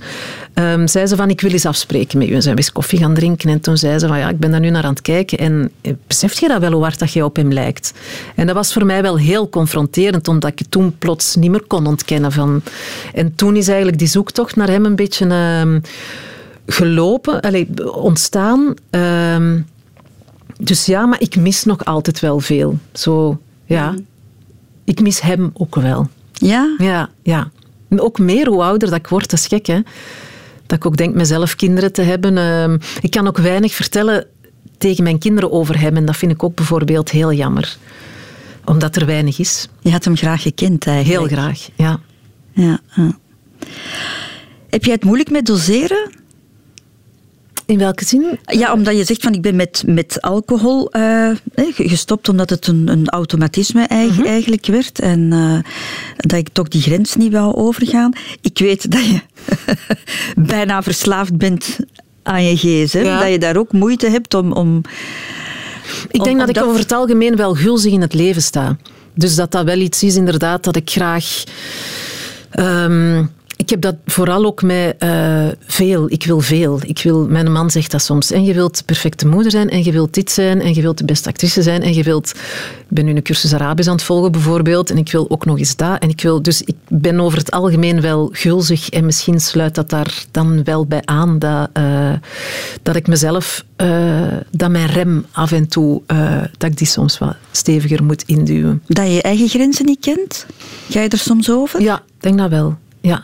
uh, 0.55 0.83
zei 0.85 1.07
ze 1.07 1.17
van, 1.17 1.31
ik 1.31 1.41
wil 1.41 1.51
eens 1.51 1.67
afspreken 1.67 2.19
met 2.19 2.29
u. 2.29 2.35
En 2.35 2.43
zijn 2.43 2.55
we 2.55 2.61
eens 2.61 2.73
koffie 2.73 2.99
gaan 2.99 3.15
drinken. 3.15 3.51
En 3.51 3.61
toen 3.61 3.77
zei 3.77 3.99
ze 3.99 4.07
van, 4.07 4.19
ja, 4.19 4.29
ik 4.29 4.39
ben 4.39 4.51
daar 4.51 4.61
nu 4.61 4.71
naar 4.71 4.85
aan 4.85 4.91
het 4.91 5.03
kijken. 5.03 5.39
En 5.39 5.71
eh, 5.81 5.93
beseft 6.07 6.39
je 6.39 6.49
dat 6.49 6.61
wel, 6.61 6.73
hoe 6.73 6.83
hard 6.83 6.99
dat 6.99 7.13
je 7.13 7.25
op 7.25 7.37
hem 7.37 7.53
lijkt? 7.53 7.93
En 8.35 8.47
dat 8.47 8.55
was 8.55 8.73
voor 8.73 8.87
mij 8.87 9.03
wel 9.03 9.19
heel 9.19 9.49
confronterend, 9.49 10.29
omdat 10.29 10.51
ik 10.51 10.67
toen 10.69 10.99
plots 10.99 11.37
niet 11.37 11.51
meer 11.51 11.65
kon 11.67 11.87
ontkennen. 11.87 12.33
Van. 12.33 12.63
En 13.15 13.35
toen 13.35 13.57
is 13.57 13.69
eigenlijk 13.69 13.99
die 13.99 14.09
zoektocht 14.09 14.57
naar 14.57 14.69
hem 14.69 14.85
een 14.85 14.97
beetje 14.97 15.27
uh, 15.27 15.77
gelopen, 16.67 17.41
allez, 17.41 17.65
ontstaan. 17.93 18.75
Ehm, 18.91 19.59
dus 20.61 20.87
ja, 20.87 21.07
maar 21.07 21.21
ik 21.21 21.37
mis 21.37 21.65
nog 21.65 21.85
altijd 21.85 22.21
wel 22.21 22.41
veel. 22.41 22.79
Zo, 22.93 23.41
ja. 23.65 23.91
Mm. 23.91 24.07
Ik 24.85 25.01
mis 25.01 25.21
hem 25.21 25.51
ook 25.53 25.75
wel. 25.75 26.09
Ja? 26.33 26.75
Ja, 26.79 27.09
ja. 27.23 27.51
Ook 27.97 28.19
meer 28.19 28.49
hoe 28.49 28.63
ouder 28.63 28.91
dat 28.91 28.99
ik 28.99 29.07
word, 29.07 29.31
dat 29.31 29.39
is 29.39 29.47
gek, 29.47 29.67
hè. 29.67 29.81
Dat 30.67 30.79
ik 30.79 30.87
ook 30.87 30.97
denk 30.97 31.15
mezelf 31.15 31.57
kinderen 31.57 31.93
te 31.93 32.03
hebben. 32.03 32.37
Uh, 32.37 32.79
ik 33.01 33.11
kan 33.11 33.27
ook 33.27 33.39
weinig 33.39 33.73
vertellen 33.75 34.27
tegen 34.79 35.03
mijn 35.03 35.19
kinderen 35.19 35.53
over 35.53 35.81
hem. 35.81 35.97
En 35.97 36.05
dat 36.05 36.17
vind 36.17 36.33
ik 36.33 36.43
ook 36.43 36.55
bijvoorbeeld 36.55 37.11
heel 37.11 37.33
jammer. 37.33 37.77
Omdat 38.65 38.97
er 38.97 39.07
weinig 39.07 39.39
is. 39.39 39.69
Je 39.81 39.91
had 39.91 40.05
hem 40.05 40.17
graag 40.17 40.43
gekend 40.43 40.87
eigenlijk. 40.87 41.31
Heel 41.31 41.39
graag, 41.39 41.69
ja. 41.75 42.01
Ja. 42.53 42.81
ja. 42.97 43.19
Heb 44.71 44.85
jij 44.85 44.95
het 44.95 45.05
moeilijk 45.05 45.31
met 45.31 45.47
doseren? 45.47 46.11
In 47.71 47.79
welke 47.79 48.05
zin? 48.05 48.39
Ja, 48.45 48.73
omdat 48.73 48.97
je 48.97 49.05
zegt 49.05 49.23
van 49.23 49.35
ik 49.35 49.43
ben 49.43 49.57
met, 49.57 49.83
met 49.87 50.21
alcohol 50.21 50.97
uh, 50.97 51.31
gestopt 51.75 52.29
omdat 52.29 52.51
het 52.51 52.67
een, 52.67 52.89
een 52.89 53.09
automatisme 53.09 53.87
-hmm. 53.89 54.25
eigenlijk 54.25 54.67
werd 54.67 54.99
en 54.99 55.21
uh, 55.33 55.59
dat 56.17 56.39
ik 56.39 56.49
toch 56.53 56.69
die 56.69 56.83
grens 56.83 57.17
niet 57.17 57.33
wou 57.33 57.55
overgaan. 57.55 58.13
Ik 58.41 58.59
weet 58.59 58.91
dat 58.91 59.05
je 59.05 59.21
bijna 60.55 60.83
verslaafd 60.83 61.37
bent 61.37 61.79
aan 62.23 62.45
je 62.45 62.57
gsm, 62.57 63.05
ja. 63.05 63.21
dat 63.21 63.31
je 63.31 63.39
daar 63.39 63.57
ook 63.57 63.73
moeite 63.73 64.09
hebt 64.09 64.35
om... 64.35 64.53
om 64.53 64.83
ik 66.09 66.23
denk 66.25 66.27
om, 66.33 66.39
dat 66.39 66.49
ik 66.49 66.55
dat... 66.55 66.65
over 66.65 66.81
het 66.81 66.93
algemeen 66.93 67.37
wel 67.37 67.55
gulzig 67.55 67.93
in 67.93 68.01
het 68.01 68.15
leven 68.15 68.43
sta. 68.43 68.77
Dus 69.15 69.35
dat 69.35 69.53
dat 69.53 69.65
wel 69.65 69.79
iets 69.79 70.03
is 70.03 70.17
inderdaad 70.17 70.65
dat 70.65 70.77
ik 70.77 70.91
graag... 70.91 71.45
Um, 72.59 73.31
ik 73.61 73.71
heb 73.71 73.81
dat 73.81 73.97
vooral 74.07 74.45
ook 74.45 74.63
met 74.63 74.97
uh, 74.99 75.47
veel. 75.67 76.11
Ik 76.11 76.25
wil 76.25 76.41
veel. 76.41 76.81
Ik 76.83 77.03
wil, 77.03 77.27
mijn 77.29 77.53
man 77.53 77.71
zegt 77.71 77.91
dat 77.91 78.03
soms. 78.03 78.31
En 78.31 78.45
je 78.45 78.55
wilt 78.55 78.79
de 78.79 78.85
perfecte 78.85 79.27
moeder 79.27 79.51
zijn, 79.51 79.71
en 79.71 79.85
je 79.85 79.93
wilt 79.93 80.15
dit 80.15 80.31
zijn, 80.31 80.61
en 80.61 80.75
je 80.75 80.81
wilt 80.81 80.99
de 80.99 81.05
beste 81.05 81.29
actrice 81.29 81.63
zijn, 81.63 81.83
en 81.83 81.95
je 81.95 82.03
wilt... 82.03 82.31
Ik 82.31 82.97
ben 82.97 83.05
nu 83.05 83.15
een 83.15 83.23
cursus 83.23 83.55
Arabisch 83.55 83.89
aan 83.89 83.95
het 83.95 84.05
volgen, 84.05 84.33
bijvoorbeeld, 84.33 84.91
en 84.91 84.97
ik 84.99 85.13
wil 85.13 85.31
ook 85.31 85.45
nog 85.45 85.59
eens 85.59 85.77
dat. 85.77 86.03
En 86.03 86.09
ik 86.09 86.21
wil, 86.21 86.43
dus 86.43 86.63
ik 86.63 86.75
ben 86.89 87.21
over 87.21 87.39
het 87.39 87.51
algemeen 87.51 88.01
wel 88.01 88.29
gulzig, 88.33 88.89
en 88.89 89.05
misschien 89.05 89.41
sluit 89.41 89.75
dat 89.75 89.91
daar 89.91 90.25
dan 90.31 90.65
wel 90.65 90.87
bij 90.87 91.03
aan, 91.05 91.39
dat, 91.39 91.71
uh, 91.79 92.13
dat 92.83 92.97
ik 92.97 93.07
mezelf... 93.07 93.65
Uh, 93.77 94.27
dat 94.51 94.71
mijn 94.71 94.87
rem 94.87 95.27
af 95.33 95.53
en 95.53 95.69
toe, 95.69 96.03
dat 96.59 96.71
ik 96.71 96.77
die 96.77 96.87
soms 96.87 97.19
wat 97.19 97.37
steviger 97.51 98.05
moet 98.05 98.23
induwen. 98.27 98.83
Dat 98.87 99.07
je 99.07 99.13
je 99.13 99.23
eigen 99.23 99.49
grenzen 99.49 99.85
niet 99.85 100.01
kent? 100.01 100.47
Ga 100.91 101.01
je 101.01 101.09
er 101.09 101.19
soms 101.19 101.51
over? 101.51 101.83
Ja, 101.83 101.97
ik 101.97 102.23
denk 102.23 102.39
dat 102.39 102.51
wel. 102.51 102.77
Ja 103.01 103.23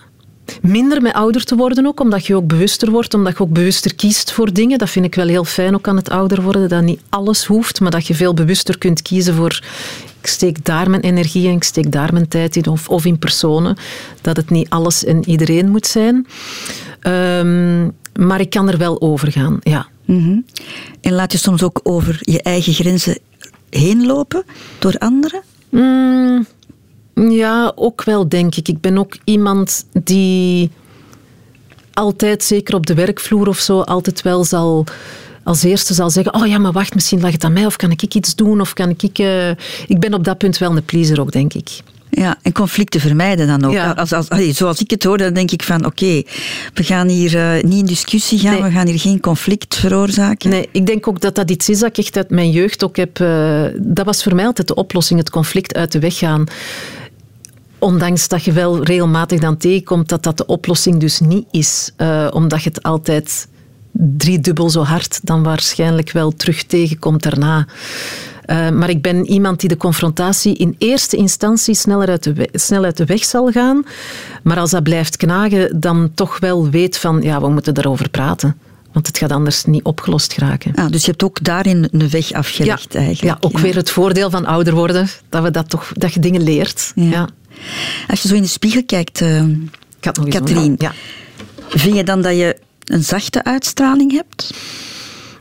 minder 0.62 1.02
met 1.02 1.12
ouder 1.12 1.44
te 1.44 1.56
worden 1.56 1.86
ook, 1.86 2.00
omdat 2.00 2.26
je 2.26 2.36
ook 2.36 2.46
bewuster 2.46 2.90
wordt, 2.90 3.14
omdat 3.14 3.36
je 3.36 3.42
ook 3.42 3.52
bewuster 3.52 3.94
kiest 3.94 4.32
voor 4.32 4.52
dingen. 4.52 4.78
Dat 4.78 4.90
vind 4.90 5.04
ik 5.04 5.14
wel 5.14 5.26
heel 5.26 5.44
fijn 5.44 5.74
ook 5.74 5.88
aan 5.88 5.96
het 5.96 6.10
ouder 6.10 6.42
worden, 6.42 6.68
dat 6.68 6.82
niet 6.82 7.00
alles 7.08 7.44
hoeft, 7.44 7.80
maar 7.80 7.90
dat 7.90 8.06
je 8.06 8.14
veel 8.14 8.34
bewuster 8.34 8.78
kunt 8.78 9.02
kiezen 9.02 9.34
voor 9.34 9.60
ik 10.26 10.32
steek 10.32 10.64
daar 10.64 10.90
mijn 10.90 11.02
energie 11.02 11.48
in, 11.48 11.56
ik 11.56 11.64
steek 11.64 11.92
daar 11.92 12.12
mijn 12.12 12.28
tijd 12.28 12.56
in, 12.56 12.66
of, 12.66 12.88
of 12.88 13.04
in 13.04 13.18
personen. 13.18 13.76
Dat 14.20 14.36
het 14.36 14.50
niet 14.50 14.68
alles 14.68 15.04
en 15.04 15.28
iedereen 15.28 15.68
moet 15.68 15.86
zijn. 15.86 16.26
Um, 17.02 17.92
maar 18.16 18.40
ik 18.40 18.50
kan 18.50 18.68
er 18.68 18.78
wel 18.78 19.00
over 19.00 19.32
gaan, 19.32 19.58
ja. 19.62 19.86
Mm 20.04 20.24
-hmm. 20.24 20.44
En 21.00 21.12
laat 21.12 21.32
je 21.32 21.38
soms 21.38 21.62
ook 21.62 21.80
over 21.82 22.18
je 22.20 22.42
eigen 22.42 22.72
grenzen 22.72 23.18
heen 23.70 24.06
lopen 24.06 24.44
door 24.78 24.98
anderen? 24.98 25.42
Mm, 25.68 26.46
ja, 27.24 27.72
ook 27.74 28.04
wel, 28.04 28.28
denk 28.28 28.54
ik. 28.54 28.68
Ik 28.68 28.80
ben 28.80 28.98
ook 28.98 29.16
iemand 29.24 29.86
die 29.92 30.70
altijd, 31.92 32.44
zeker 32.44 32.74
op 32.74 32.86
de 32.86 32.94
werkvloer 32.94 33.48
of 33.48 33.58
zo, 33.58 33.80
altijd 33.80 34.22
wel 34.22 34.44
zal 34.44 34.86
als 35.46 35.62
eerste 35.62 35.94
zal 35.94 36.10
zeggen, 36.10 36.34
oh 36.34 36.46
ja, 36.46 36.58
maar 36.58 36.72
wacht, 36.72 36.94
misschien 36.94 37.20
lag 37.20 37.32
het 37.32 37.44
aan 37.44 37.52
mij, 37.52 37.66
of 37.66 37.76
kan 37.76 37.90
ik 37.90 38.14
iets 38.14 38.34
doen, 38.34 38.60
of 38.60 38.72
kan 38.72 38.94
ik... 38.98 39.18
Uh... 39.18 39.48
Ik 39.86 40.00
ben 40.00 40.14
op 40.14 40.24
dat 40.24 40.38
punt 40.38 40.58
wel 40.58 40.76
een 40.76 40.84
pleaser 40.84 41.20
ook, 41.20 41.32
denk 41.32 41.54
ik. 41.54 41.68
Ja, 42.10 42.36
en 42.42 42.52
conflicten 42.52 43.00
vermijden 43.00 43.46
dan 43.46 43.64
ook. 43.64 43.72
Ja. 43.72 43.90
Als, 43.90 44.12
als, 44.12 44.26
zoals 44.50 44.80
ik 44.80 44.90
het 44.90 45.04
hoor, 45.04 45.18
dan 45.18 45.32
denk 45.32 45.50
ik 45.50 45.62
van 45.62 45.76
oké, 45.78 45.86
okay, 45.86 46.26
we 46.74 46.82
gaan 46.82 47.08
hier 47.08 47.34
uh, 47.34 47.62
niet 47.62 47.78
in 47.80 47.86
discussie 47.86 48.38
gaan, 48.38 48.52
nee. 48.52 48.62
we 48.62 48.70
gaan 48.70 48.86
hier 48.86 49.00
geen 49.00 49.20
conflict 49.20 49.76
veroorzaken. 49.76 50.50
Nee, 50.50 50.68
ik 50.72 50.86
denk 50.86 51.08
ook 51.08 51.20
dat 51.20 51.34
dat 51.34 51.50
iets 51.50 51.68
is 51.68 51.78
dat 51.78 51.88
ik 51.88 51.98
echt 51.98 52.16
uit 52.16 52.30
mijn 52.30 52.50
jeugd 52.50 52.84
ook 52.84 52.96
heb... 52.96 53.18
Uh, 53.18 53.64
dat 53.78 54.04
was 54.04 54.22
voor 54.22 54.34
mij 54.34 54.46
altijd 54.46 54.68
de 54.68 54.74
oplossing, 54.74 55.18
het 55.18 55.30
conflict 55.30 55.74
uit 55.74 55.92
de 55.92 55.98
weg 55.98 56.18
gaan 56.18 56.44
ondanks 57.86 58.28
dat 58.28 58.44
je 58.44 58.52
wel 58.52 58.82
regelmatig 58.82 59.40
dan 59.40 59.56
tegenkomt 59.56 60.08
dat 60.08 60.22
dat 60.22 60.36
de 60.36 60.46
oplossing 60.46 61.00
dus 61.00 61.20
niet 61.20 61.46
is. 61.50 61.92
Uh, 61.96 62.26
omdat 62.30 62.62
je 62.62 62.68
het 62.68 62.82
altijd 62.82 63.48
driedubbel 63.92 64.70
zo 64.70 64.82
hard 64.82 65.20
dan 65.22 65.42
waarschijnlijk 65.42 66.12
wel 66.12 66.30
terug 66.30 66.62
tegenkomt 66.62 67.22
daarna. 67.22 67.66
Uh, 68.46 68.70
maar 68.70 68.90
ik 68.90 69.02
ben 69.02 69.26
iemand 69.26 69.60
die 69.60 69.68
de 69.68 69.76
confrontatie 69.76 70.56
in 70.56 70.74
eerste 70.78 71.16
instantie 71.16 71.74
sneller 71.74 72.08
uit 72.08 72.22
de, 72.22 72.32
we 72.32 72.48
snel 72.52 72.84
uit 72.84 72.96
de 72.96 73.04
weg 73.04 73.24
zal 73.24 73.50
gaan. 73.50 73.84
Maar 74.42 74.58
als 74.58 74.70
dat 74.70 74.82
blijft 74.82 75.16
knagen, 75.16 75.80
dan 75.80 76.10
toch 76.14 76.38
wel 76.38 76.70
weet 76.70 76.98
van, 76.98 77.22
ja, 77.22 77.40
we 77.40 77.48
moeten 77.48 77.74
daarover 77.74 78.08
praten. 78.08 78.56
Want 78.92 79.06
het 79.06 79.18
gaat 79.18 79.32
anders 79.32 79.64
niet 79.64 79.82
opgelost 79.82 80.32
geraken. 80.32 80.74
Ah, 80.74 80.90
dus 80.90 81.04
je 81.04 81.10
hebt 81.10 81.24
ook 81.24 81.44
daarin 81.44 81.88
een 81.90 82.10
weg 82.10 82.32
afgelegd 82.32 82.92
ja, 82.92 82.98
eigenlijk. 82.98 83.40
Ja, 83.42 83.48
ook 83.48 83.58
weer 83.58 83.74
het 83.74 83.90
voordeel 83.90 84.30
van 84.30 84.46
ouder 84.46 84.74
worden. 84.74 85.08
Dat, 85.28 85.42
we 85.42 85.50
dat, 85.50 85.68
toch, 85.68 85.92
dat 85.92 86.14
je 86.14 86.20
dingen 86.20 86.42
leert. 86.42 86.92
Ja. 86.94 87.28
Als 88.08 88.22
je 88.22 88.28
zo 88.28 88.34
in 88.34 88.42
de 88.42 88.48
spiegel 88.48 88.84
kijkt, 88.84 89.20
uh, 89.20 89.44
Katrien. 90.00 90.74
Ja. 90.78 90.92
Vind 91.68 91.96
je 91.96 92.04
dan 92.04 92.22
dat 92.22 92.36
je 92.36 92.56
een 92.84 93.02
zachte 93.02 93.44
uitstraling 93.44 94.12
hebt? 94.12 94.54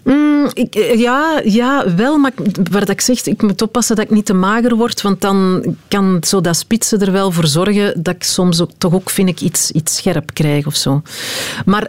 Mm, 0.04 0.50
ik, 0.54 0.76
eh, 0.76 1.00
ja, 1.00 1.42
ja, 1.44 1.96
wel, 1.96 2.18
maar 2.18 2.32
waar 2.72 2.90
ik 2.90 3.02
zeg, 3.02 3.26
ik 3.26 3.42
moet 3.42 3.62
oppassen 3.62 3.96
dat 3.96 4.06
ik 4.06 4.12
niet 4.12 4.26
te 4.26 4.34
mager 4.34 4.76
word, 4.76 5.02
want 5.02 5.22
dan 5.22 5.64
kan 5.88 6.18
zo 6.26 6.42
dat 6.42 6.58
spitsen 6.58 7.00
er 7.00 7.12
wel 7.12 7.32
voor 7.32 7.48
zorgen 7.48 8.04
dat 8.04 8.16
ik 8.16 8.24
soms 8.24 8.62
ook, 8.62 8.70
toch 8.78 8.94
ook, 8.94 9.10
vind 9.10 9.30
ik, 9.30 9.42
iets, 9.42 9.72
iets 9.72 9.96
scherp 9.96 10.34
krijg 10.34 10.66
of 10.66 10.76
zo. 10.76 11.02
Maar 11.66 11.88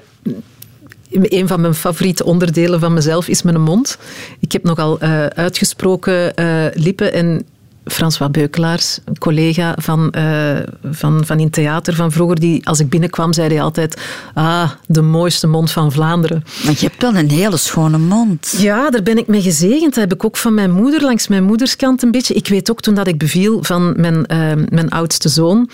een 1.10 1.48
van 1.48 1.60
mijn 1.60 1.74
favoriete 1.74 2.24
onderdelen 2.24 2.80
van 2.80 2.92
mezelf 2.92 3.28
is 3.28 3.42
mijn 3.42 3.60
mond. 3.60 3.98
Ik 4.40 4.52
heb 4.52 4.62
nogal 4.62 5.02
uh, 5.02 5.26
uitgesproken 5.26 6.32
uh, 6.40 6.64
lippen 6.74 7.12
en 7.12 7.46
François 7.90 8.30
Beukelaars, 8.30 8.98
een 9.04 9.18
collega 9.18 9.74
van, 9.78 10.14
uh, 10.16 10.58
van, 10.90 11.26
van 11.26 11.40
in 11.40 11.50
theater 11.50 11.94
van 11.94 12.12
vroeger, 12.12 12.40
die 12.40 12.66
als 12.66 12.80
ik 12.80 12.88
binnenkwam 12.88 13.32
zei 13.32 13.48
hij 13.48 13.62
altijd 13.62 14.00
ah, 14.34 14.70
de 14.86 15.02
mooiste 15.02 15.46
mond 15.46 15.70
van 15.70 15.92
Vlaanderen. 15.92 16.44
Maar 16.64 16.74
je 16.78 16.86
hebt 16.86 17.02
wel 17.02 17.14
een 17.14 17.30
hele 17.30 17.56
schone 17.56 17.98
mond. 17.98 18.54
Ja, 18.58 18.90
daar 18.90 19.02
ben 19.02 19.18
ik 19.18 19.26
mee 19.26 19.42
gezegend. 19.42 19.94
Dat 19.94 20.04
heb 20.04 20.14
ik 20.14 20.24
ook 20.24 20.36
van 20.36 20.54
mijn 20.54 20.70
moeder, 20.70 21.02
langs 21.02 21.28
mijn 21.28 21.44
moederskant 21.44 22.02
een 22.02 22.10
beetje. 22.10 22.34
Ik 22.34 22.48
weet 22.48 22.70
ook 22.70 22.80
toen 22.80 22.94
dat 22.94 23.06
ik 23.06 23.18
beviel 23.18 23.62
van 23.62 24.00
mijn, 24.00 24.24
uh, 24.32 24.64
mijn 24.68 24.90
oudste 24.90 25.28
zoon 25.28 25.68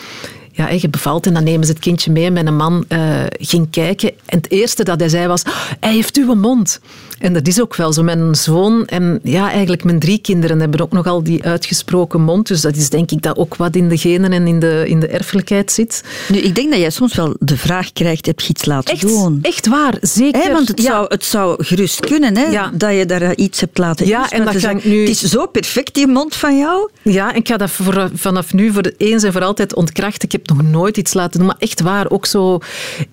ja, 0.53 0.69
je 0.69 0.89
bevalt 0.89 1.27
en 1.27 1.35
dan 1.35 1.45
nemen 1.45 1.67
ze 1.67 1.73
het 1.73 1.81
kindje 1.81 2.11
mee. 2.11 2.25
En 2.25 2.33
mijn 2.33 2.57
man 2.57 2.85
uh, 2.89 3.23
ging 3.31 3.71
kijken. 3.71 4.09
En 4.25 4.37
het 4.37 4.51
eerste 4.51 4.85
dat 4.85 5.01
hij 5.01 5.09
zei 5.09 5.27
was, 5.27 5.43
hij 5.81 5.93
heeft 5.93 6.17
uw 6.17 6.35
mond. 6.35 6.81
En 7.23 7.33
dat 7.33 7.47
is 7.47 7.61
ook 7.61 7.77
wel 7.77 7.93
zo. 7.93 8.03
Mijn 8.03 8.35
zoon 8.35 8.87
en 8.87 9.21
ja, 9.23 9.51
eigenlijk 9.51 9.85
mijn 9.85 9.99
drie 9.99 10.19
kinderen 10.19 10.61
hebben 10.61 10.81
ook 10.81 10.93
nogal 10.93 11.23
die 11.23 11.45
uitgesproken 11.45 12.21
mond. 12.21 12.47
Dus 12.47 12.61
dat 12.61 12.77
is 12.77 12.91
denk 12.91 13.11
ik 13.11 13.23
dat 13.23 13.37
ook 13.37 13.57
wat 13.57 13.77
in 13.77 13.89
de 13.89 13.97
genen 13.97 14.33
en 14.33 14.47
in 14.47 14.59
de, 14.59 14.85
in 14.87 15.01
de 15.01 15.07
erfelijkheid 15.07 15.73
zit. 15.73 16.05
Nu, 16.29 16.39
ik 16.39 16.55
denk 16.55 16.71
dat 16.71 16.81
jij 16.81 16.91
soms 16.91 17.15
wel 17.15 17.37
de 17.39 17.57
vraag 17.57 17.93
krijgt, 17.93 18.27
heb 18.27 18.41
je 18.41 18.49
iets 18.49 18.65
laten 18.65 18.95
echt, 18.95 19.03
doen? 19.03 19.39
Echt 19.43 19.67
waar, 19.67 19.97
zeker. 20.01 20.53
want 20.53 20.69
het, 20.69 20.81
zou, 20.81 21.05
het 21.09 21.25
zou 21.25 21.65
gerust 21.65 22.01
kunnen, 22.01 22.37
hè, 22.37 22.45
ja. 22.45 22.71
dat 22.75 22.95
je 22.95 23.07
daar 23.07 23.35
iets 23.35 23.61
hebt 23.61 23.79
laten 23.79 24.07
Ja, 24.07 24.31
en 24.31 24.45
dat 24.45 24.85
nu... 24.85 25.01
Het 25.01 25.09
is 25.09 25.23
zo 25.23 25.47
perfect, 25.47 25.95
die 25.95 26.07
mond 26.07 26.35
van 26.35 26.59
jou. 26.59 26.91
Ja, 27.03 27.31
en 27.31 27.37
ik 27.37 27.49
ga 27.49 27.57
dat 27.57 27.71
voor, 27.71 28.11
vanaf 28.15 28.53
nu 28.53 28.73
voor 28.73 28.93
eens 28.97 29.23
en 29.23 29.33
voor 29.33 29.45
altijd 29.45 29.75
ontkrachten. 29.75 30.29
Ik 30.29 30.33
heb 30.33 30.49
nog 30.49 30.63
nooit 30.63 30.97
iets 30.97 31.15
laten 31.15 31.39
doen, 31.39 31.49
maar 31.49 31.57
echt 31.59 31.81
waar. 31.81 32.11
Ook 32.11 32.27
zo, 32.27 32.59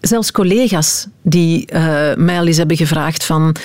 zelfs 0.01 0.31
collega's 0.31 1.07
die 1.23 1.67
uh, 1.73 1.79
mij 2.15 2.39
al 2.39 2.47
eens 2.47 2.57
hebben 2.57 2.77
gevraagd 2.77 3.23
van... 3.25 3.55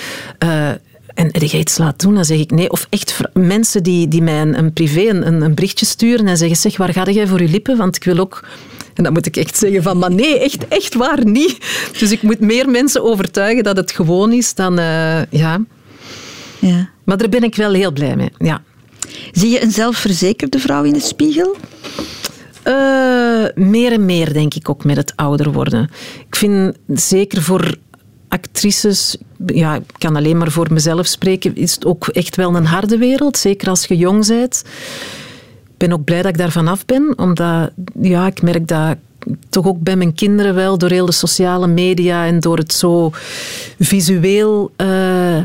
Uh, 0.43 0.69
en 1.15 1.29
heb 1.31 1.43
je 1.43 1.57
iets 1.57 1.77
laten 1.77 2.07
doen? 2.07 2.15
Dan 2.15 2.25
zeg 2.25 2.39
ik 2.39 2.51
nee. 2.51 2.69
Of 2.69 2.87
echt 2.89 3.19
mensen 3.33 3.83
die, 3.83 4.07
die 4.07 4.21
mij 4.21 4.41
een, 4.41 4.57
een 4.57 4.73
privé 4.73 5.09
een, 5.09 5.41
een, 5.41 5.55
berichtje 5.55 5.85
sturen 5.85 6.27
en 6.27 6.37
zeggen, 6.37 6.57
zeg, 6.57 6.77
waar 6.77 6.93
ga 6.93 7.03
jij 7.03 7.27
voor 7.27 7.41
je 7.41 7.49
lippen? 7.49 7.77
Want 7.77 7.95
ik 7.95 8.03
wil 8.03 8.17
ook... 8.17 8.47
En 8.93 9.03
dan 9.03 9.13
moet 9.13 9.25
ik 9.25 9.37
echt 9.37 9.57
zeggen 9.57 9.83
van, 9.83 9.97
maar 9.97 10.11
nee, 10.11 10.39
echt, 10.39 10.67
echt 10.67 10.93
waar 10.93 11.25
niet. 11.25 11.57
Dus 11.99 12.11
ik 12.11 12.21
moet 12.21 12.39
meer 12.39 12.69
mensen 12.69 13.03
overtuigen 13.03 13.63
dat 13.63 13.77
het 13.77 13.91
gewoon 13.91 14.31
is 14.31 14.53
dan... 14.53 14.79
Uh, 14.79 15.23
ja. 15.29 15.59
ja. 16.59 16.89
Maar 17.03 17.17
daar 17.17 17.29
ben 17.29 17.43
ik 17.43 17.55
wel 17.55 17.73
heel 17.73 17.91
blij 17.91 18.15
mee, 18.15 18.29
ja. 18.37 18.61
Zie 19.31 19.49
je 19.49 19.61
een 19.61 19.71
zelfverzekerde 19.71 20.59
vrouw 20.59 20.83
in 20.83 20.93
de 20.93 20.99
spiegel? 20.99 21.55
Uh, 22.67 23.45
meer 23.55 23.91
en 23.91 24.05
meer, 24.05 24.33
denk 24.33 24.53
ik, 24.53 24.69
ook 24.69 24.83
met 24.83 24.97
het 24.97 25.13
ouder 25.15 25.51
worden. 25.51 25.89
Ik 26.27 26.35
vind 26.35 26.75
zeker 26.87 27.41
voor 27.41 27.75
actrices, 28.27 29.17
ja, 29.45 29.75
ik 29.75 29.83
kan 29.97 30.15
alleen 30.15 30.37
maar 30.37 30.51
voor 30.51 30.73
mezelf 30.73 31.05
spreken, 31.05 31.55
is 31.55 31.73
het 31.73 31.85
ook 31.85 32.07
echt 32.07 32.35
wel 32.35 32.55
een 32.55 32.65
harde 32.65 32.97
wereld. 32.97 33.37
Zeker 33.37 33.69
als 33.69 33.85
je 33.85 33.97
jong 33.97 34.27
bent. 34.27 34.63
Ik 35.63 35.77
ben 35.77 35.93
ook 35.93 36.03
blij 36.03 36.21
dat 36.21 36.31
ik 36.31 36.37
daar 36.37 36.51
vanaf 36.51 36.85
ben, 36.85 37.13
omdat 37.17 37.71
ja, 38.01 38.27
ik 38.27 38.41
merk 38.41 38.67
dat 38.67 38.97
toch 39.49 39.65
ook 39.65 39.79
bij 39.79 39.95
mijn 39.95 40.13
kinderen 40.13 40.55
wel, 40.55 40.77
door 40.77 40.89
heel 40.89 41.05
de 41.05 41.11
sociale 41.11 41.67
media 41.67 42.25
en 42.25 42.39
door 42.39 42.57
het 42.57 42.73
zo 42.73 43.11
visueel 43.79 44.71
uh, 44.77 45.43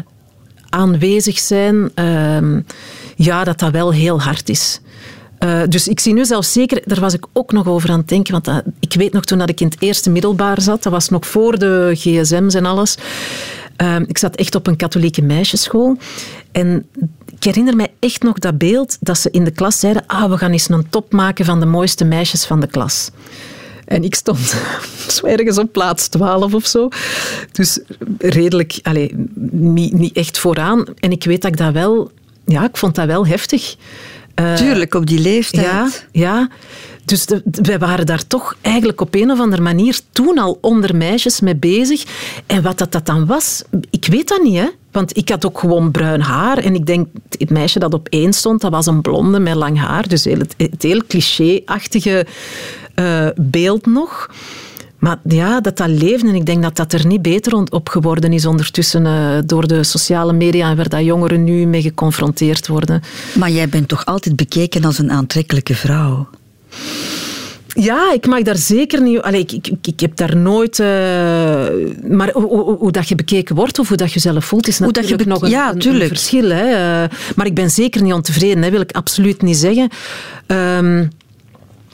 aanwezig 0.68 1.38
zijn, 1.38 1.90
uh, 1.94 2.58
ja, 3.16 3.44
dat 3.44 3.58
dat 3.58 3.72
wel 3.72 3.92
heel 3.92 4.20
hard 4.20 4.48
is. 4.48 4.80
Uh, 5.44 5.62
dus 5.68 5.88
ik 5.88 6.00
zie 6.00 6.12
nu 6.12 6.24
zelfs 6.24 6.52
zeker, 6.52 6.82
daar 6.84 7.00
was 7.00 7.14
ik 7.14 7.26
ook 7.32 7.52
nog 7.52 7.68
over 7.68 7.90
aan 7.90 7.98
het 7.98 8.08
denken, 8.08 8.32
want 8.32 8.44
dat, 8.44 8.62
ik 8.80 8.94
weet 8.94 9.12
nog 9.12 9.24
toen 9.24 9.38
dat 9.38 9.48
ik 9.48 9.60
in 9.60 9.66
het 9.66 9.82
eerste 9.82 10.10
middelbaar 10.10 10.60
zat, 10.60 10.82
dat 10.82 10.92
was 10.92 11.08
nog 11.08 11.26
voor 11.26 11.58
de 11.58 11.90
gsm's 11.94 12.54
en 12.54 12.64
alles. 12.64 12.96
Uh, 13.82 13.96
ik 14.06 14.18
zat 14.18 14.36
echt 14.36 14.54
op 14.54 14.66
een 14.66 14.76
katholieke 14.76 15.22
meisjesschool. 15.22 15.96
En 16.52 16.86
ik 17.30 17.44
herinner 17.44 17.76
mij 17.76 17.92
echt 17.98 18.22
nog 18.22 18.38
dat 18.38 18.58
beeld 18.58 18.96
dat 19.00 19.18
ze 19.18 19.30
in 19.30 19.44
de 19.44 19.50
klas 19.50 19.80
zeiden, 19.80 20.06
ah, 20.06 20.30
we 20.30 20.38
gaan 20.38 20.52
eens 20.52 20.68
een 20.68 20.90
top 20.90 21.12
maken 21.12 21.44
van 21.44 21.60
de 21.60 21.66
mooiste 21.66 22.04
meisjes 22.04 22.44
van 22.44 22.60
de 22.60 22.66
klas. 22.66 23.10
En 23.84 24.04
ik 24.04 24.14
stond 24.14 24.38
zo 25.08 25.26
ergens 25.26 25.58
op 25.58 25.72
plaats 25.72 26.08
12 26.08 26.54
of 26.54 26.66
zo. 26.66 26.88
Dus 27.52 27.80
redelijk, 28.18 28.78
allez, 28.82 29.12
niet, 29.50 29.92
niet 29.92 30.16
echt 30.16 30.38
vooraan. 30.38 30.84
En 30.98 31.10
ik 31.10 31.24
weet 31.24 31.42
dat 31.42 31.50
ik 31.50 31.56
dat 31.56 31.72
wel, 31.72 32.10
ja, 32.44 32.64
ik 32.64 32.76
vond 32.76 32.94
dat 32.94 33.06
wel 33.06 33.26
heftig. 33.26 33.76
Uh, 34.40 34.54
Tuurlijk, 34.54 34.94
op 34.94 35.06
die 35.06 35.20
leeftijd. 35.20 35.64
Ja, 35.64 35.88
ja. 36.12 36.48
Dus 37.04 37.26
de, 37.26 37.42
wij 37.44 37.78
waren 37.78 38.06
daar 38.06 38.26
toch 38.26 38.56
eigenlijk 38.60 39.00
op 39.00 39.14
een 39.14 39.30
of 39.30 39.40
andere 39.40 39.62
manier 39.62 40.00
toen 40.12 40.38
al 40.38 40.58
onder 40.60 40.96
meisjes 40.96 41.40
mee 41.40 41.56
bezig. 41.56 42.04
En 42.46 42.62
wat 42.62 42.78
dat, 42.78 42.92
dat 42.92 43.06
dan 43.06 43.26
was, 43.26 43.62
ik 43.90 44.06
weet 44.06 44.28
dat 44.28 44.42
niet, 44.42 44.58
hè. 44.58 44.68
Want 44.92 45.16
ik 45.16 45.28
had 45.28 45.46
ook 45.46 45.58
gewoon 45.58 45.90
bruin 45.90 46.20
haar. 46.20 46.58
En 46.58 46.74
ik 46.74 46.86
denk, 46.86 47.08
het 47.38 47.50
meisje 47.50 47.78
dat 47.78 47.94
op 47.94 48.08
één 48.08 48.32
stond, 48.32 48.60
dat 48.60 48.70
was 48.70 48.86
een 48.86 49.00
blonde 49.00 49.38
met 49.38 49.54
lang 49.54 49.78
haar. 49.78 50.08
Dus 50.08 50.24
het, 50.24 50.54
het 50.56 50.82
heel 50.82 51.02
cliché-achtige 51.08 52.26
uh, 52.96 53.26
beeld 53.36 53.86
nog. 53.86 54.30
Maar 55.00 55.18
ja, 55.24 55.60
dat 55.60 55.76
dat 55.76 55.88
leefde. 55.88 56.28
En 56.28 56.34
ik 56.34 56.46
denk 56.46 56.62
dat 56.62 56.76
dat 56.76 56.92
er 56.92 57.06
niet 57.06 57.22
beter 57.22 57.54
op 57.70 57.88
geworden 57.88 58.32
is 58.32 58.46
ondertussen 58.46 59.04
uh, 59.04 59.38
door 59.46 59.66
de 59.66 59.84
sociale 59.84 60.32
media 60.32 60.70
en 60.70 60.76
waar 60.76 60.88
dat 60.88 61.04
jongeren 61.04 61.44
nu 61.44 61.66
mee 61.66 61.82
geconfronteerd 61.82 62.66
worden. 62.66 63.02
Maar 63.38 63.50
jij 63.50 63.68
bent 63.68 63.88
toch 63.88 64.04
altijd 64.04 64.36
bekeken 64.36 64.84
als 64.84 64.98
een 64.98 65.10
aantrekkelijke 65.10 65.74
vrouw? 65.74 66.28
Ja, 67.74 68.12
ik 68.12 68.26
mag 68.26 68.42
daar 68.42 68.56
zeker 68.56 69.02
niet... 69.02 69.20
Allee, 69.20 69.40
ik, 69.40 69.52
ik, 69.52 69.86
ik 69.86 70.00
heb 70.00 70.16
daar 70.16 70.36
nooit... 70.36 70.78
Uh, 70.78 70.86
maar 72.08 72.30
hoe, 72.32 72.46
hoe, 72.46 72.76
hoe, 72.76 72.92
dat 72.92 73.08
je 73.08 73.14
bekeken 73.14 73.54
wordt 73.54 73.78
of 73.78 73.88
hoe 73.88 73.96
dat 73.96 74.12
je 74.12 74.20
zelf 74.20 74.44
voelt, 74.44 74.68
is 74.68 74.78
natuurlijk 74.78 75.08
hoe 75.08 75.16
dat 75.16 75.26
je 75.26 75.32
nog 75.32 75.42
een, 75.42 75.50
ja, 75.50 75.70
een, 75.70 76.00
een 76.02 76.08
verschil. 76.08 76.50
Hè. 76.50 76.64
Uh, 76.64 77.08
maar 77.36 77.46
ik 77.46 77.54
ben 77.54 77.70
zeker 77.70 78.02
niet 78.02 78.12
ontevreden, 78.12 78.62
hè, 78.62 78.70
wil 78.70 78.80
ik 78.80 78.92
absoluut 78.92 79.42
niet 79.42 79.56
zeggen. 79.56 79.88
Um, 80.46 81.10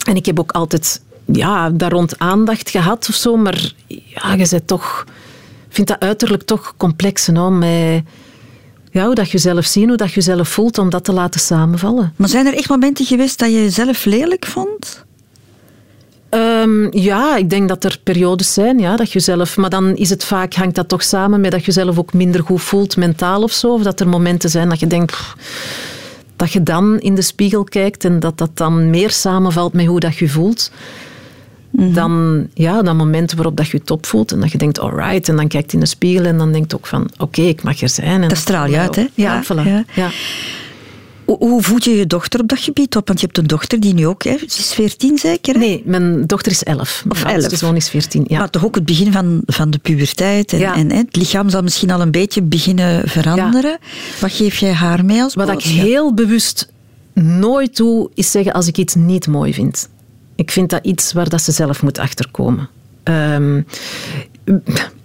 en 0.07 0.17
ik 0.17 0.27
heb 0.27 0.41
ook 0.41 0.53
altijd 0.53 1.01
ja, 1.33 1.71
daar 1.71 1.93
rond 1.93 2.19
aandacht 2.19 2.71
gehad 2.71 3.07
of 3.09 3.15
zo, 3.15 3.37
maar 3.37 3.73
ja, 3.87 4.35
je 4.35 4.47
bent 4.51 4.67
toch... 4.67 5.05
Ik 5.69 5.75
vind 5.85 5.89
dat 5.89 6.01
uiterlijk 6.01 6.43
toch 6.43 6.75
complex, 6.77 7.29
met 7.29 8.03
ja, 8.91 9.05
hoe 9.05 9.15
dat 9.15 9.31
je 9.31 9.39
zelf 9.39 9.65
ziet, 9.65 9.89
hoe 9.89 9.97
dat 9.97 10.13
je 10.13 10.21
zelf 10.21 10.49
voelt, 10.49 10.79
om 10.79 10.91
dat 10.91 11.05
te 11.05 11.13
laten 11.13 11.41
samenvallen. 11.41 12.13
Maar 12.17 12.29
zijn 12.29 12.47
er 12.47 12.55
echt 12.55 12.69
momenten 12.69 13.05
geweest 13.05 13.39
dat 13.39 13.49
je 13.49 13.63
jezelf 13.63 14.05
lelijk 14.05 14.47
vond? 14.47 15.05
Um, 16.31 16.89
ja, 16.91 17.37
ik 17.37 17.51
denk 17.51 17.69
dat 17.69 17.85
er 17.85 17.99
periodes 18.03 18.53
zijn, 18.53 18.79
ja, 18.79 18.97
dat 18.97 19.13
je 19.13 19.21
zelf... 19.21 19.57
Maar 19.57 19.71
dan 19.71 19.97
is 19.97 20.11
het 20.11 20.25
vaak, 20.25 20.55
hangt 20.55 20.75
dat 20.75 20.89
toch 20.89 21.03
samen 21.03 21.41
met 21.41 21.51
dat 21.51 21.65
je 21.65 21.73
zelf 21.73 21.99
ook 21.99 22.13
minder 22.13 22.43
goed 22.43 22.63
voelt, 22.63 22.97
mentaal 22.97 23.43
of 23.43 23.53
zo. 23.53 23.73
Of 23.73 23.83
dat 23.83 24.01
er 24.01 24.09
momenten 24.09 24.51
zijn 24.51 24.69
dat 24.69 24.81
je 24.81 24.87
denkt... 24.87 25.13
Pff, 25.13 25.37
dat 26.37 26.53
je 26.53 26.63
dan 26.63 27.01
in 27.01 27.15
de 27.15 27.23
spiegel 27.23 27.65
kijkt 27.65 28.05
en 28.05 28.21
dat 28.21 28.39
dat 28.39 28.51
dan 28.55 28.91
meer 28.91 29.11
samenvalt 29.11 29.73
met 29.73 29.87
hoe 29.87 30.01
dat 30.01 30.17
je 30.17 30.29
voelt. 30.29 30.71
-hmm. 31.77 31.95
Dan, 31.95 32.47
ja, 32.55 32.83
dan 32.83 32.97
momenten 32.97 33.37
waarop 33.37 33.57
dat 33.57 33.69
je 33.69 33.77
je 33.77 33.85
top 33.85 34.07
voelt 34.07 34.33
en 34.33 34.41
dat 34.41 34.53
je 34.53 34.59
denkt, 34.59 34.79
alright, 34.79 35.29
en 35.29 35.37
dan 35.37 35.49
kijkt 35.49 35.73
in 35.73 35.81
de 35.81 35.87
spiegel 35.87 36.25
en 36.25 36.39
dan 36.39 36.53
denkt 36.53 36.75
ook 36.75 36.87
van, 36.87 37.03
oké, 37.03 37.23
okay, 37.23 37.49
ik 37.49 37.63
mag 37.63 37.81
er 37.81 37.89
zijn. 37.89 38.23
En 38.23 38.29
dat 38.29 38.39
straal 38.39 38.67
je 38.67 38.79
uit, 38.79 38.97
hè? 38.97 39.07
Ja, 39.15 39.35
ja, 39.35 39.45
voilà. 39.45 39.67
ja. 39.67 39.85
ja. 39.95 40.11
Hoe, 41.27 41.63
voed 41.63 41.85
je 41.85 41.97
je 41.97 42.07
dochter 42.07 42.41
op 42.41 42.49
dat 42.49 42.59
gebied 42.59 42.97
op? 42.97 43.07
Want 43.07 43.21
je 43.21 43.27
hebt 43.27 43.39
een 43.39 43.47
dochter 43.47 43.81
die 43.81 43.95
nu 43.95 44.07
ook, 44.07 44.25
hè, 44.25 44.37
ze 44.39 44.45
is 44.47 44.75
14 44.75 45.19
zeker? 45.19 45.55
Hè? 45.55 45.61
Nee, 45.61 45.83
mijn 45.85 46.27
dochter 46.27 46.53
is 46.53 46.63
11. 46.63 47.05
Of 47.09 47.25
11. 47.25 47.49
De 47.49 47.57
zoon 47.57 47.77
is 47.77 47.89
14, 47.89 48.25
ja. 48.29 48.39
Maar 48.39 48.51
toch 48.51 48.65
ook 48.65 48.75
het 48.75 48.85
begin 48.85 49.13
van, 49.13 49.43
van 49.47 49.71
de 49.71 49.79
puberteit. 49.79 50.53
En, 50.53 50.59
ja. 50.59 50.75
en 50.75 50.91
hè, 50.91 50.97
het 50.97 51.17
lichaam 51.17 51.49
zal 51.49 51.63
misschien 51.63 51.91
al 51.91 52.01
een 52.01 52.11
beetje 52.11 52.43
beginnen 52.43 53.09
veranderen. 53.09 53.71
Ja. 53.71 54.19
Wat 54.21 54.33
geef 54.33 54.57
jij 54.57 54.73
haar 54.73 55.05
mee 55.05 55.23
als 55.23 55.35
Wat 55.35 55.51
ik 55.51 55.63
heel 55.63 56.15
bewust 56.15 56.73
nooit 57.23 57.77
doe, 57.77 58.11
is 58.15 58.31
zeggen 58.31 58.53
als 58.53 58.67
ik 58.67 58.79
iets 58.79 58.95
niet 58.95 59.27
mooi 59.27 59.55
vind. 59.55 59.89
Ik 60.37 60.51
vind 60.51 60.71
dat 60.71 60.85
iets 60.85 61.13
waar 61.13 61.29
dat 61.29 61.43
ze 61.43 61.53
zelf 61.53 61.83
moet 61.83 61.99
achterkomen. 61.99 62.69
Um, 63.05 63.67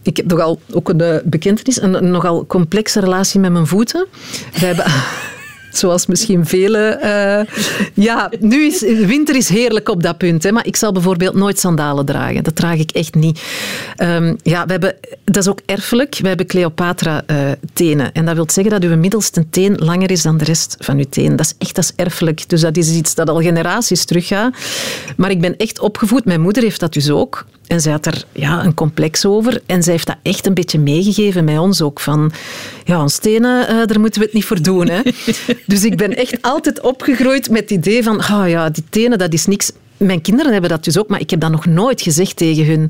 ik 0.02 0.17
heb 0.17 0.26
nogal 0.26 0.62
ook 0.72 0.89
een 0.89 1.22
bekentenis, 1.26 1.82
een, 1.82 1.94
een 1.94 2.12
nogal 2.12 2.46
complexe 2.46 3.00
relatie 3.00 3.39
met 3.39 3.52
mijn 3.52 3.67
voeten. 3.67 4.08
We 4.54 4.65
hebben... 4.65 4.86
Zoals 5.72 6.06
misschien 6.06 6.46
velen. 6.46 7.00
Uh, 7.04 7.56
ja, 7.94 8.32
nu 8.40 8.66
is 8.66 8.82
winter 9.06 9.36
is 9.36 9.50
heerlijk 9.50 9.90
op 9.90 10.04
dat 10.04 10.18
punt. 10.18 10.44
Hè, 10.44 10.52
maar 10.52 10.66
ik 10.66 10.76
zal 10.76 10.92
bijvoorbeeld 10.92 11.36
nooit 11.36 11.60
sandalen 11.60 12.06
dragen. 12.06 12.44
Dat 12.44 12.56
draag 12.56 12.78
ik 12.78 12.92
echt 12.92 13.16
niet. 13.16 13.42
Um, 13.98 14.38
ja, 14.44 14.66
we 14.66 14.72
hebben, 14.72 14.96
dat 15.24 15.44
is 15.44 15.48
ook 15.48 15.62
erfelijk. 15.66 16.18
We 16.22 16.28
hebben 16.28 16.46
Cleopatra-tenen. 16.46 18.06
Uh, 18.06 18.12
en 18.14 18.26
dat 18.26 18.36
wil 18.36 18.50
zeggen 18.50 18.82
dat 18.82 18.90
uw 18.90 18.98
middelste 18.98 19.50
teen 19.50 19.76
langer 19.78 20.12
is 20.12 20.22
dan 20.22 20.38
de 20.38 20.44
rest 20.44 20.76
van 20.80 20.98
uw 20.98 21.06
teen. 21.10 21.36
Dat 21.36 21.46
is 21.46 21.56
echt 21.58 21.76
dat 21.76 21.84
is 21.84 21.94
erfelijk. 21.96 22.50
Dus 22.50 22.62
dat 22.62 22.78
is 22.78 22.92
iets 22.92 23.16
dat 23.16 23.30
al 23.30 23.42
generaties 23.42 24.06
teruggaat. 24.06 24.56
Maar 25.18 25.32
ik 25.32 25.42
ben 25.42 25.58
echt 25.58 25.80
opgevoed. 25.80 26.26
Mijn 26.26 26.42
moeder 26.42 26.64
heeft 26.64 26.80
dat 26.80 26.94
dus 26.94 27.10
ook. 27.10 27.46
En 27.68 27.82
zij 27.82 27.92
had 27.92 28.06
er 28.06 28.24
ja, 28.32 28.66
een 28.66 28.74
complex 28.74 29.26
over. 29.26 29.62
En 29.66 29.84
zij 29.84 29.94
heeft 29.94 30.08
dat 30.08 30.18
echt 30.22 30.46
een 30.46 30.54
beetje 30.54 30.80
meegegeven 30.80 31.44
met 31.44 31.60
ons 31.60 31.82
ook. 31.82 32.00
Van, 32.00 32.32
ja, 32.84 33.02
ons 33.02 33.14
stenen, 33.14 33.62
uh, 33.62 33.86
daar 33.86 34.00
moeten 34.00 34.20
we 34.20 34.26
het 34.26 34.36
niet 34.36 34.46
voor 34.46 34.62
doen. 34.62 34.90
Hè. 34.90 35.02
dus 35.65 35.86
ik 35.86 35.97
ben 35.97 36.15
echt 36.15 36.41
altijd 36.41 36.82
opgegroeid 36.82 37.50
met 37.50 37.62
het 37.62 37.71
idee 37.71 38.04
van, 38.04 38.17
oh 38.17 38.43
ja, 38.47 38.69
die 38.69 38.84
tenen, 38.89 39.17
dat 39.17 39.34
is 39.34 39.45
niks. 39.45 39.71
Mijn 39.97 40.21
kinderen 40.21 40.52
hebben 40.52 40.69
dat 40.69 40.84
dus 40.84 40.97
ook, 40.97 41.08
maar 41.08 41.19
ik 41.19 41.30
heb 41.30 41.39
dat 41.39 41.52
nog 41.52 41.65
nooit 41.65 42.02
gezegd 42.02 42.36
tegen 42.36 42.65
hun 42.65 42.89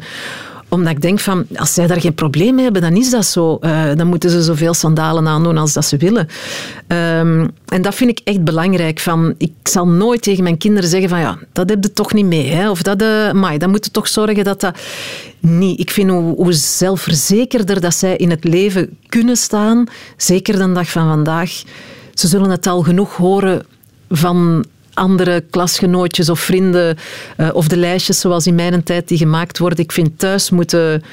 omdat 0.71 0.91
ik 0.91 1.01
denk 1.01 1.19
van, 1.19 1.45
als 1.55 1.73
zij 1.73 1.87
daar 1.87 2.01
geen 2.01 2.13
probleem 2.13 2.55
mee 2.55 2.63
hebben, 2.63 2.81
dan 2.81 2.95
is 2.95 3.09
dat 3.09 3.25
zo. 3.25 3.57
Uh, 3.61 3.83
dan 3.95 4.07
moeten 4.07 4.29
ze 4.29 4.41
zoveel 4.41 4.73
sandalen 4.73 5.27
aandoen 5.27 5.57
als 5.57 5.73
dat 5.73 5.85
ze 5.85 5.97
willen. 5.97 6.27
Um, 6.87 7.49
en 7.65 7.81
dat 7.81 7.95
vind 7.95 8.09
ik 8.09 8.21
echt 8.23 8.43
belangrijk. 8.43 8.99
Van, 8.99 9.35
ik 9.37 9.51
zal 9.63 9.87
nooit 9.87 10.21
tegen 10.21 10.43
mijn 10.43 10.57
kinderen 10.57 10.89
zeggen 10.89 11.09
van, 11.09 11.19
ja, 11.19 11.37
dat 11.53 11.69
heb 11.69 11.83
je 11.83 11.93
toch 11.93 12.13
niet 12.13 12.25
mee. 12.25 12.49
Hè? 12.49 12.69
Of 12.69 12.81
dat, 12.81 13.01
uh, 13.01 13.31
maar 13.31 13.57
dan 13.57 13.69
moet 13.69 13.85
je 13.85 13.91
toch 13.91 14.07
zorgen 14.07 14.43
dat 14.43 14.61
dat... 14.61 14.77
niet. 15.39 15.79
ik 15.79 15.91
vind 15.91 16.09
hoe, 16.09 16.35
hoe 16.35 16.53
zelfverzekerder 16.53 17.81
dat 17.81 17.95
zij 17.95 18.15
in 18.15 18.29
het 18.29 18.43
leven 18.43 18.97
kunnen 19.09 19.35
staan, 19.35 19.85
zeker 20.17 20.57
de 20.57 20.71
dag 20.71 20.89
van 20.89 21.07
vandaag, 21.07 21.63
ze 22.21 22.27
zullen 22.27 22.49
het 22.49 22.67
al 22.67 22.81
genoeg 22.81 23.15
horen 23.15 23.65
van 24.09 24.65
andere 24.93 25.43
klasgenootjes 25.49 26.29
of 26.29 26.39
vrienden 26.39 26.97
uh, 27.37 27.49
of 27.53 27.67
de 27.67 27.77
lijstjes 27.77 28.19
zoals 28.19 28.47
in 28.47 28.55
mijn 28.55 28.83
tijd 28.83 29.07
die 29.07 29.17
gemaakt 29.17 29.57
worden. 29.57 29.79
Ik 29.79 29.91
vind 29.91 30.19
thuis 30.19 30.49
moeten, 30.49 31.03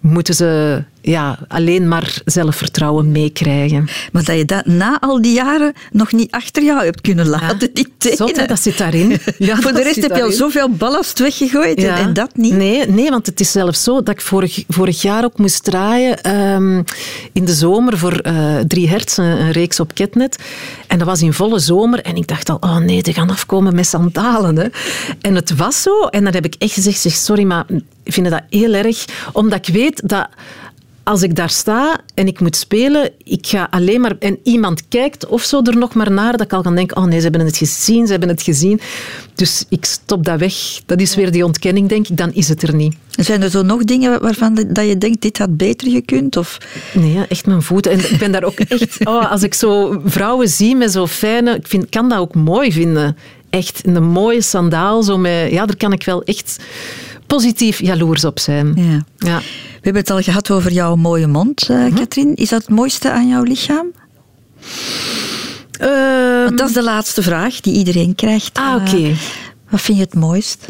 moeten 0.00 0.34
ze 0.34 0.82
ja, 1.02 1.38
alleen 1.48 1.88
maar 1.88 2.20
zelfvertrouwen 2.24 3.12
meekrijgen. 3.12 3.88
Maar 4.12 4.24
dat 4.24 4.36
je 4.36 4.44
dat 4.44 4.66
na 4.66 5.00
al 5.00 5.22
die 5.22 5.32
jaren 5.32 5.72
nog 5.92 6.12
niet 6.12 6.30
achter 6.30 6.62
jou 6.62 6.84
hebt 6.84 7.00
kunnen 7.00 7.26
laten, 7.26 7.70
die 7.72 7.92
tenen. 7.98 8.48
dat 8.48 8.60
zit 8.60 8.78
daarin. 8.78 9.18
Ja, 9.38 9.56
Voor 9.56 9.72
de 9.72 9.82
rest 9.82 10.02
heb 10.02 10.16
je 10.16 10.22
al 10.22 10.30
zoveel 10.30 10.68
ballast 10.68 11.18
weggegooid 11.18 11.84
en, 11.84 12.12
dat 12.12 12.36
niet. 12.36 12.52
Nee, 12.52 12.86
nee, 12.86 13.10
want 13.10 13.26
het 13.26 13.40
is 13.40 13.50
zelfs 13.50 13.82
zo 13.82 14.02
dat 14.02 14.08
ik 14.14 14.20
vorig, 14.20 14.64
vorig 14.68 15.02
jaar 15.02 15.24
ook 15.24 15.38
moest 15.38 15.64
draaien 15.64 16.36
um, 16.36 16.84
in 17.32 17.44
de 17.44 17.52
zomer 17.52 17.98
voor 17.98 18.26
uh, 18.26 18.58
Drie 18.58 18.88
Hertz, 18.88 19.16
een, 19.16 19.52
reeks 19.52 19.80
op 19.80 19.94
Ketnet. 19.94 20.38
En 20.86 20.98
dat 20.98 21.06
was 21.06 21.22
in 21.22 21.32
volle 21.32 21.58
zomer 21.58 22.00
en 22.00 22.16
ik 22.16 22.26
dacht 22.26 22.48
al, 22.48 22.56
oh 22.60 22.76
nee, 22.76 23.02
die 23.02 23.14
gaan 23.14 23.30
afkomen 23.30 23.74
met 23.74 23.86
sandalen. 23.86 24.56
Hè. 24.56 24.66
En 25.20 25.34
het 25.34 25.56
was 25.56 25.82
zo 25.82 26.02
en 26.02 26.24
dan 26.24 26.32
heb 26.32 26.44
ik 26.44 26.54
echt 26.58 26.72
gezegd, 26.72 27.00
zeg, 27.00 27.12
sorry, 27.12 27.44
maar 27.44 27.64
ik 28.02 28.12
vind 28.12 28.30
dat 28.30 28.42
heel 28.50 28.72
erg, 28.72 29.04
omdat 29.32 29.68
ik 29.68 29.74
weet 29.74 30.08
dat 30.08 30.28
als 31.02 31.22
ik 31.22 31.36
daar 31.36 31.50
sta 31.50 32.00
en 32.14 32.26
ik 32.26 32.40
moet 32.40 32.56
spelen, 32.56 33.10
ik 33.24 33.46
ga 33.46 33.66
alleen 33.70 34.00
maar... 34.00 34.16
En 34.18 34.38
iemand 34.42 34.88
kijkt 34.88 35.26
of 35.26 35.42
zo 35.42 35.62
er 35.62 35.76
nog 35.76 35.94
maar 35.94 36.10
naar, 36.10 36.32
dat 36.32 36.40
ik 36.40 36.52
al 36.52 36.62
kan 36.62 36.74
denken, 36.74 36.96
oh 36.96 37.04
nee, 37.04 37.16
ze 37.16 37.22
hebben 37.22 37.46
het 37.46 37.56
gezien, 37.56 38.04
ze 38.04 38.10
hebben 38.10 38.28
het 38.28 38.42
gezien. 38.42 38.80
Dus 39.34 39.64
ik 39.68 39.84
stop 39.84 40.24
dat 40.24 40.38
weg. 40.38 40.54
Dat 40.86 41.00
is 41.00 41.14
weer 41.14 41.30
die 41.30 41.44
ontkenning, 41.44 41.88
denk 41.88 42.08
ik. 42.08 42.16
Dan 42.16 42.32
is 42.32 42.48
het 42.48 42.62
er 42.62 42.74
niet. 42.74 42.94
Zijn 43.10 43.42
er 43.42 43.50
zo 43.50 43.62
nog 43.62 43.84
dingen 43.84 44.20
waarvan 44.20 44.66
dat 44.68 44.86
je 44.86 44.98
denkt, 44.98 45.22
dit 45.22 45.38
had 45.38 45.56
beter 45.56 45.90
gekund? 45.90 46.36
Of? 46.36 46.58
Nee, 46.92 47.26
echt 47.28 47.46
mijn 47.46 47.62
voeten. 47.62 47.92
En 47.92 47.98
ik 47.98 48.18
ben 48.18 48.32
daar 48.32 48.44
ook 48.44 48.60
echt... 48.68 49.06
Oh, 49.06 49.30
als 49.30 49.42
ik 49.42 49.54
zo 49.54 50.00
vrouwen 50.04 50.48
zie 50.48 50.76
met 50.76 50.92
zo 50.92 51.06
fijne... 51.06 51.54
Ik 51.54 51.66
vind, 51.66 51.88
kan 51.88 52.08
dat 52.08 52.18
ook 52.18 52.34
mooi 52.34 52.72
vinden. 52.72 53.16
Echt 53.50 53.86
een 53.86 54.02
mooie 54.02 54.42
sandaal. 54.42 55.02
Zo 55.02 55.18
met, 55.18 55.50
ja, 55.50 55.66
daar 55.66 55.76
kan 55.76 55.92
ik 55.92 56.04
wel 56.04 56.22
echt 56.22 56.58
positief 57.34 57.80
jaloers 57.80 58.24
op 58.24 58.38
zijn. 58.38 58.72
Ja. 58.76 59.04
ja. 59.16 59.38
We 59.38 59.86
hebben 59.86 60.02
het 60.02 60.10
al 60.10 60.20
gehad 60.20 60.50
over 60.50 60.72
jouw 60.72 60.96
mooie 60.96 61.26
mond, 61.26 61.68
uh, 61.70 61.94
Katrien. 61.94 62.34
Is 62.34 62.48
dat 62.48 62.60
het 62.60 62.70
mooiste 62.70 63.10
aan 63.10 63.28
jouw 63.28 63.42
lichaam? 63.42 63.86
Um, 65.80 66.56
dat 66.56 66.68
is 66.68 66.74
de 66.74 66.82
laatste 66.82 67.22
vraag 67.22 67.60
die 67.60 67.74
iedereen 67.74 68.14
krijgt. 68.14 68.58
Ah, 68.58 68.74
oké. 68.74 68.96
Uh, 68.96 69.16
wat 69.68 69.80
vind 69.80 69.98
je 69.98 70.04
het 70.04 70.14
mooist? 70.14 70.66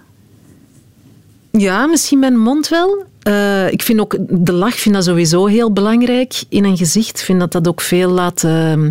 Ja, 1.50 1.86
misschien 1.86 2.18
mijn 2.18 2.38
mond 2.38 2.68
wel. 2.68 3.04
Uh, 3.28 3.72
ik 3.72 3.82
vind 3.82 4.00
ook 4.00 4.16
de 4.28 4.52
lach 4.52 4.74
vind 4.74 4.94
dat 4.94 5.04
sowieso 5.04 5.46
heel 5.46 5.72
belangrijk 5.72 6.42
in 6.48 6.64
een 6.64 6.76
gezicht. 6.76 7.18
Ik 7.18 7.24
vind 7.24 7.40
dat 7.40 7.52
dat 7.52 7.68
ook 7.68 7.80
veel 7.80 8.10
laat... 8.10 8.44
Ehm, 8.44 8.90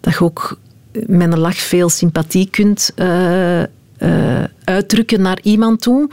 dat 0.00 0.12
je 0.12 0.20
ook 0.20 0.58
met 1.06 1.32
een 1.32 1.38
lach 1.38 1.56
veel 1.56 1.88
sympathie 1.88 2.48
kunt 2.50 2.92
uitdrukken 4.64 5.20
naar 5.20 5.38
iemand 5.42 5.80
toe. 5.80 6.08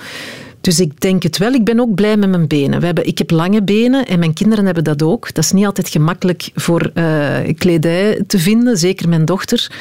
Dus 0.62 0.80
ik 0.80 1.02
denk 1.02 1.24
het 1.24 1.38
wel. 1.38 1.54
Ik 1.54 1.64
ben 1.64 1.80
ook 1.80 1.96
blij 1.96 2.18
met 2.18 2.30
mijn 2.30 2.48
benen. 2.48 2.80
We 2.80 2.86
hebben, 2.86 3.08
ik 3.08 3.18
heb 3.18 3.32
lange 3.32 3.64
benen 3.64 4.06
en 4.06 4.20
mijn 4.20 4.34
kinderen 4.34 4.66
hebben 4.66 4.84
dat 4.84 5.04
ook. 5.04 5.34
Dat 5.34 5.44
is 5.44 5.52
niet 5.52 5.66
altijd 5.66 5.90
gemakkelijk 5.90 6.50
voor 6.56 6.92
uh, 6.94 7.38
kledij 7.58 8.24
te 8.28 8.40
vinden, 8.40 8.78
zeker 8.78 9.10
mijn 9.10 9.26
dochter. 9.26 9.72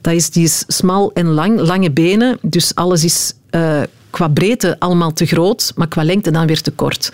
Dat 0.00 0.14
is, 0.14 0.30
die 0.30 0.44
is 0.44 0.64
smal 0.66 1.12
en 1.12 1.26
lang, 1.26 1.60
lange 1.60 1.90
benen. 1.90 2.38
Dus 2.42 2.74
alles 2.74 3.04
is 3.04 3.34
uh, 3.50 3.82
qua 4.18 4.28
breedte 4.28 4.76
allemaal 4.78 5.12
te 5.12 5.26
groot, 5.26 5.72
maar 5.76 5.88
qua 5.88 6.04
lengte 6.04 6.30
dan 6.30 6.46
weer 6.46 6.60
te 6.60 6.70
kort. 6.70 7.12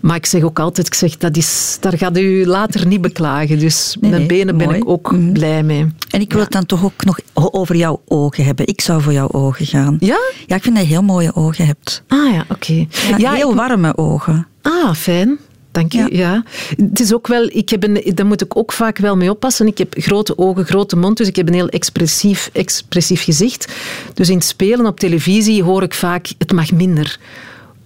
Maar 0.00 0.16
ik 0.16 0.26
zeg 0.26 0.42
ook 0.42 0.58
altijd, 0.58 0.86
ik 0.86 0.94
zeg, 0.94 1.16
dat 1.16 1.36
is, 1.36 1.76
daar 1.80 1.98
gaat 1.98 2.18
u 2.18 2.46
later 2.46 2.86
niet 2.86 3.00
beklagen. 3.00 3.58
Dus 3.58 3.96
nee, 4.00 4.10
mijn 4.10 4.26
benen 4.26 4.56
ben 4.56 4.70
ik 4.70 4.88
ook 4.88 5.12
mhm. 5.12 5.32
blij 5.32 5.62
mee. 5.62 5.86
En 6.10 6.20
ik 6.20 6.32
wil 6.32 6.42
het 6.42 6.52
dan 6.52 6.66
toch 6.66 6.84
ook 6.84 7.04
nog 7.04 7.18
over 7.34 7.76
jouw 7.76 8.02
ogen 8.04 8.44
hebben. 8.44 8.66
Ik 8.66 8.80
zou 8.80 9.02
voor 9.02 9.12
jouw 9.12 9.28
ogen 9.30 9.66
gaan. 9.66 9.96
Ja? 10.00 10.18
Ja, 10.46 10.56
ik 10.56 10.62
vind 10.62 10.76
dat 10.76 10.84
je 10.84 10.90
heel 10.90 11.02
mooie 11.02 11.34
ogen 11.34 11.66
hebt. 11.66 12.02
Ah 12.08 12.32
ja, 12.32 12.44
oké. 12.48 12.86
Ja, 13.16 13.32
heel 13.32 13.54
warme 13.54 13.96
ogen. 13.96 14.46
Ah, 14.62 14.94
fijn. 14.94 15.38
Dank 15.76 15.92
je. 15.92 16.16
Ja. 16.16 16.42
Het 16.76 17.00
is 17.00 17.14
ook 17.14 17.26
wel, 17.26 17.48
ik 17.52 17.68
heb 17.68 17.82
een, 17.82 18.12
daar 18.14 18.26
moet 18.26 18.42
ik 18.42 18.56
ook 18.56 18.72
vaak 18.72 18.98
wel 18.98 19.16
mee 19.16 19.30
oppassen. 19.30 19.66
Ik 19.66 19.78
heb 19.78 19.94
grote 19.98 20.38
ogen, 20.38 20.64
grote 20.64 20.96
mond, 20.96 21.16
dus 21.16 21.28
ik 21.28 21.36
heb 21.36 21.48
een 21.48 21.54
heel 21.54 21.68
expressief, 21.68 22.50
expressief 22.52 23.22
gezicht. 23.24 23.72
Dus 24.14 24.28
in 24.28 24.36
het 24.36 24.44
spelen 24.44 24.86
op 24.86 25.00
televisie 25.00 25.62
hoor 25.62 25.82
ik 25.82 25.94
vaak, 25.94 26.28
het 26.38 26.52
mag 26.52 26.72
minder 26.72 27.18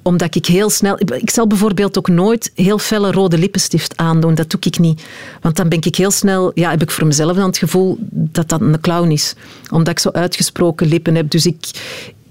omdat 0.03 0.35
ik 0.35 0.46
heel 0.46 0.70
snel... 0.70 0.98
Ik 1.00 1.31
zal 1.31 1.46
bijvoorbeeld 1.46 1.98
ook 1.98 2.09
nooit 2.09 2.53
heel 2.55 2.79
felle 2.79 3.12
rode 3.12 3.38
lippenstift 3.38 3.96
aandoen. 3.96 4.35
Dat 4.35 4.50
doe 4.50 4.61
ik 4.61 4.79
niet. 4.79 5.03
Want 5.40 5.57
dan 5.57 5.68
ben 5.68 5.81
ik 5.83 5.96
heel 5.96 6.11
snel... 6.11 6.50
Ja, 6.55 6.70
heb 6.70 6.83
ik 6.83 6.90
voor 6.90 7.07
mezelf 7.07 7.37
dan 7.37 7.46
het 7.46 7.59
gevoel 7.59 7.98
dat 8.11 8.48
dat 8.48 8.61
een 8.61 8.81
clown 8.81 9.11
is. 9.11 9.35
Omdat 9.70 9.92
ik 9.92 9.98
zo 9.98 10.11
uitgesproken 10.11 10.87
lippen 10.87 11.14
heb. 11.14 11.31
Dus 11.31 11.46
ik... 11.46 11.70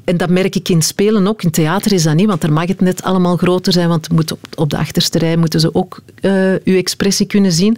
En 0.10 0.18
dat 0.18 0.30
merk 0.30 0.56
ik 0.56 0.70
in 0.70 0.82
spelen 0.82 1.28
ook. 1.28 1.44
In 1.44 1.52
theater 1.52 1.94
is 1.94 2.04
dat 2.04 2.16
niet, 2.16 2.28
want 2.28 2.42
daar 2.42 2.52
mag 2.52 2.68
het 2.68 2.82
net 2.82 3.04
allemaal 3.04 3.38
groter 3.38 3.74
zijn. 3.74 3.88
Want 3.88 4.12
moet 4.12 4.32
op, 4.32 4.40
op 4.56 4.70
de 4.70 4.78
achterste 4.78 5.18
rij 5.18 5.38
moeten 5.38 5.60
ze 5.60 5.74
ook 5.74 6.02
uh, 6.22 6.54
uw 6.64 6.78
expressie 6.78 7.26
kunnen 7.26 7.52
zien. 7.52 7.78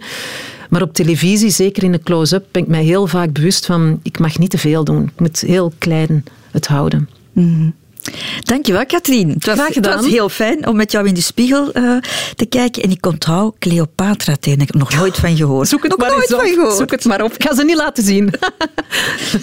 Maar 0.70 0.82
op 0.82 0.94
televisie, 0.94 1.50
zeker 1.50 1.82
in 1.82 1.92
de 1.92 2.02
close-up, 2.02 2.44
ben 2.50 2.62
ik 2.62 2.68
mij 2.68 2.84
heel 2.84 3.06
vaak 3.06 3.32
bewust 3.32 3.66
van... 3.66 4.00
Ik 4.02 4.18
mag 4.18 4.38
niet 4.38 4.50
te 4.50 4.58
veel 4.58 4.84
doen. 4.84 5.02
Ik 5.02 5.20
moet 5.20 5.40
heel 5.40 5.72
klein 5.78 6.24
het 6.50 6.66
houden. 6.66 7.08
Mm 7.32 7.74
Dankjewel, 8.40 8.86
Katrien. 8.86 9.28
Het 9.28 9.46
was, 9.46 9.74
het 9.74 9.86
was 9.86 10.06
heel 10.06 10.28
fijn 10.28 10.66
om 10.66 10.76
met 10.76 10.92
jou 10.92 11.06
in 11.06 11.14
de 11.14 11.20
spiegel 11.20 11.70
uh, 11.76 11.96
te 12.36 12.46
kijken. 12.46 12.82
En 12.82 12.90
ik 12.90 13.06
onthoud 13.06 13.54
Cleopatra 13.58 14.36
tegen. 14.40 14.60
Ik 14.60 14.66
heb 14.66 14.76
nog 14.76 14.94
nooit 14.94 15.16
van 15.16 15.36
gehoord. 15.36 15.68
Zoek 15.68 15.82
het 15.82 15.90
nog 15.90 16.00
maar 16.00 16.10
nooit 16.10 16.28
van 16.28 16.46
gehoord. 16.46 16.76
Zoek 16.76 16.90
het 16.90 17.04
maar 17.04 17.22
op. 17.22 17.32
Ik 17.32 17.42
ga 17.42 17.54
ze 17.54 17.64
niet 17.64 17.76
laten 17.76 18.04
zien. 18.04 18.30